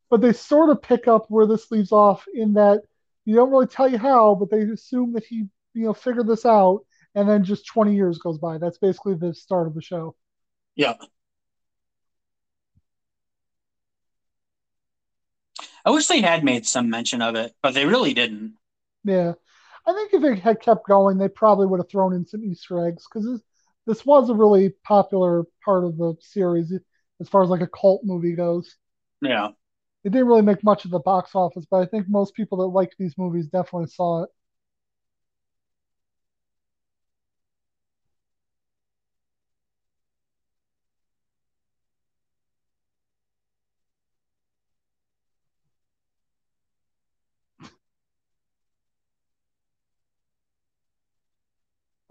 [0.09, 2.81] but they sort of pick up where this leaves off in that
[3.25, 5.45] you don't really tell you how, but they assume that he
[5.75, 6.79] you know figured this out,
[7.13, 8.57] and then just 20 years goes by.
[8.57, 10.15] That's basically the start of the show.
[10.75, 10.95] Yeah.
[15.85, 18.53] I wish they had made some mention of it, but they really didn't.
[19.03, 19.33] Yeah,
[19.85, 22.85] I think if it had kept going, they probably would have thrown in some Easter
[22.87, 23.41] eggs because this,
[23.85, 26.73] this was a really popular part of the series
[27.19, 28.75] as far as like a cult movie goes.
[29.21, 29.49] Yeah.
[30.03, 32.67] It didn't really make much of the box office, but I think most people that
[32.67, 34.29] like these movies definitely saw it.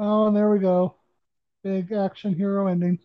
[0.04, 0.96] Oh, and there we go.
[1.62, 2.98] Big action hero ending.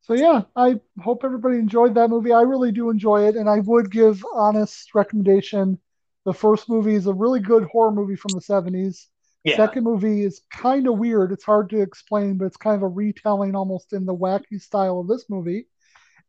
[0.00, 2.32] So yeah, I hope everybody enjoyed that movie.
[2.32, 5.78] I really do enjoy it, and I would give honest recommendation.
[6.24, 9.08] The first movie is a really good horror movie from the 70s.
[9.44, 9.56] Yeah.
[9.56, 11.30] Second movie is kind of weird.
[11.30, 14.98] It's hard to explain, but it's kind of a retelling almost in the wacky style
[14.98, 15.66] of this movie.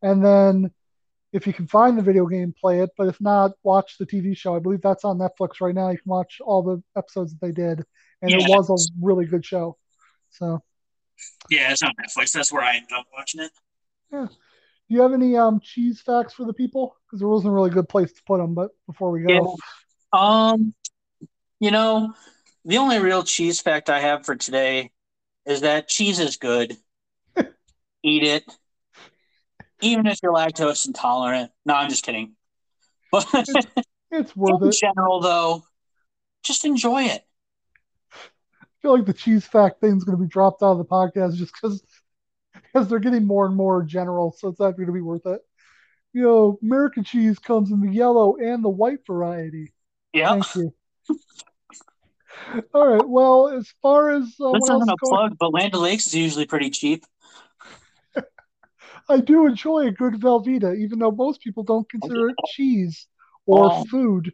[0.02, 0.72] And then
[1.32, 2.90] if you can find the video game, play it.
[2.98, 4.58] But if not, watch the TV show.
[4.58, 5.90] I believe that's on Netflix right now.
[5.90, 7.86] You can watch all the episodes that they did.
[8.24, 9.78] And it was a really good show.
[10.30, 10.64] So
[11.50, 12.32] Yeah, it's on Netflix.
[12.32, 13.52] That's where I ended up watching it.
[14.12, 14.28] Yeah.
[14.30, 16.96] Do you have any um cheese facts for the people?
[17.06, 19.58] Because there wasn't a really good place to put them, but before we go.
[20.14, 20.20] Yeah.
[20.20, 20.74] Um,
[21.60, 22.14] you know,
[22.66, 24.92] the only real cheese fact I have for today
[25.46, 26.78] is that cheese is good.
[28.04, 28.44] Eat it.
[29.82, 31.52] Even if you're lactose intolerant.
[31.66, 32.36] No, I'm just kidding.
[33.12, 33.28] But
[34.12, 34.76] It's worth in it.
[34.80, 35.64] general, though,
[36.44, 37.26] just enjoy it.
[38.84, 41.36] I feel like the cheese fact thing's going to be dropped out of the podcast
[41.36, 41.82] just because
[42.54, 45.40] because they're getting more and more general, so it's not going to be worth it.
[46.12, 49.72] You know, American cheese comes in the yellow and the white variety.
[50.12, 50.34] Yeah.
[50.34, 50.74] Thank you.
[52.74, 53.08] All right.
[53.08, 56.70] Well, as far as uh, else isn't a plug, but Land O'Lakes is usually pretty
[56.70, 57.06] cheap.
[59.10, 63.08] I do enjoy a good Velveeta, even though most people don't consider it cheese
[63.46, 63.86] or Oh.
[63.86, 64.34] food.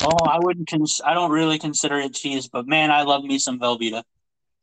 [0.00, 0.68] Oh, I wouldn't.
[0.68, 4.02] Cons- I don't really consider it cheese, but man, I love me some Velveeta.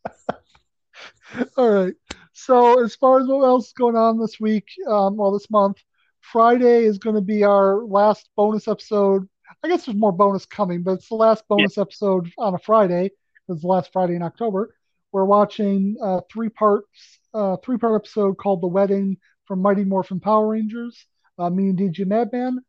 [1.57, 1.95] All right.
[2.34, 5.77] So as far as what else is going on this week, um, well, this month,
[6.22, 9.27] Friday is going to be our last bonus episode.
[9.64, 13.11] I guess there's more bonus coming, but it's the last bonus episode on a Friday.
[13.49, 14.76] It's the last Friday in October.
[15.11, 20.19] We're watching a three parts, uh, three part episode called "The Wedding" from Mighty Morphin
[20.19, 21.05] Power Rangers.
[21.38, 22.64] Uh, me and DJ Madman.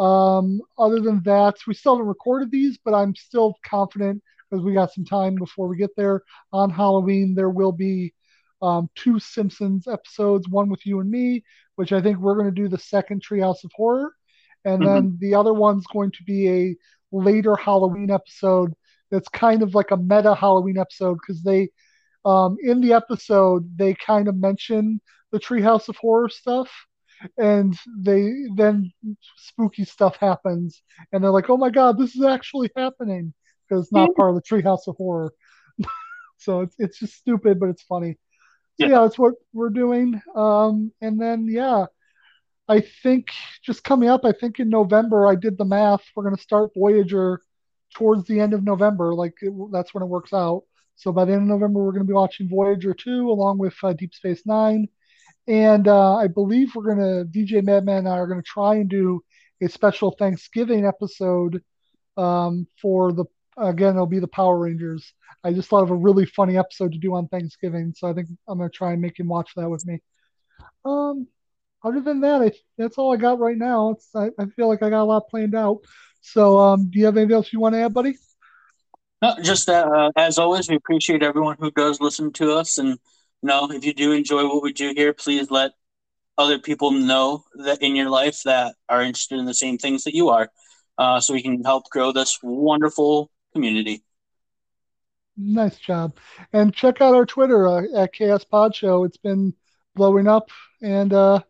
[0.00, 4.72] Um, other than that, we still haven't recorded these, but I'm still confident because we
[4.72, 6.22] got some time before we get there.
[6.52, 8.14] On Halloween, there will be
[8.62, 11.44] um, two Simpsons episodes, one with you and me,
[11.76, 14.12] which I think we're going to do the second Treehouse of Horror.
[14.64, 16.76] And then the other one's going to be a
[17.12, 18.74] later Halloween episode
[19.10, 21.70] that's kind of like a meta Halloween episode because they,
[22.24, 25.00] um, in the episode, they kind of mention
[25.32, 26.70] the Treehouse of Horror stuff.
[27.38, 28.92] And they then
[29.36, 30.82] spooky stuff happens,
[31.12, 33.34] and they're like, "Oh my god, this is actually happening!"
[33.68, 35.32] Because it's not part of the Treehouse of Horror.
[36.38, 38.16] so it's it's just stupid, but it's funny.
[38.80, 38.92] So Yeah.
[38.92, 40.20] yeah, that's what we're doing.
[40.34, 41.86] Um, and then yeah,
[42.68, 43.28] I think
[43.62, 46.02] just coming up, I think in November, I did the math.
[46.14, 47.40] We're gonna start Voyager
[47.94, 49.14] towards the end of November.
[49.14, 50.62] Like it, that's when it works out.
[50.96, 53.92] So by the end of November, we're gonna be watching Voyager two along with uh,
[53.92, 54.88] Deep Space Nine.
[55.50, 59.20] And uh, I believe we're gonna DJ Madman and I are gonna try and do
[59.60, 61.60] a special Thanksgiving episode
[62.16, 63.24] um, for the
[63.56, 65.12] again it'll be the Power Rangers.
[65.42, 68.28] I just thought of a really funny episode to do on Thanksgiving, so I think
[68.46, 70.00] I'm gonna try and make him watch that with me.
[70.84, 71.26] Um,
[71.82, 73.96] other than that, I, that's all I got right now.
[74.14, 75.78] I, I feel like I got a lot planned out.
[76.20, 78.16] So, um, do you have anything else you want to add, buddy?
[79.20, 82.78] No, just uh, as always, we appreciate everyone who does listen to us.
[82.78, 83.00] And,
[83.42, 85.72] you know, if you do enjoy what we do here, please let
[86.38, 90.14] other people know that in your life that are interested in the same things that
[90.14, 90.50] you are,
[90.98, 94.02] uh, so we can help grow this wonderful community.
[95.36, 96.16] Nice job.
[96.52, 99.04] And check out our Twitter uh, at Chaos Pod Show.
[99.04, 99.54] It's been
[99.94, 100.50] blowing up.
[100.82, 101.40] And uh,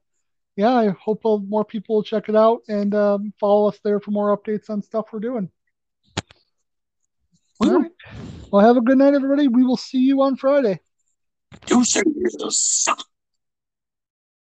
[0.57, 4.11] yeah, I hope more people will check it out and um, follow us there for
[4.11, 5.51] more updates on stuff we're doing.
[7.61, 7.91] All right.
[8.51, 9.49] Well, have a good night, everybody.
[9.49, 10.81] We will see you on Friday.
[11.67, 12.87] Deuces.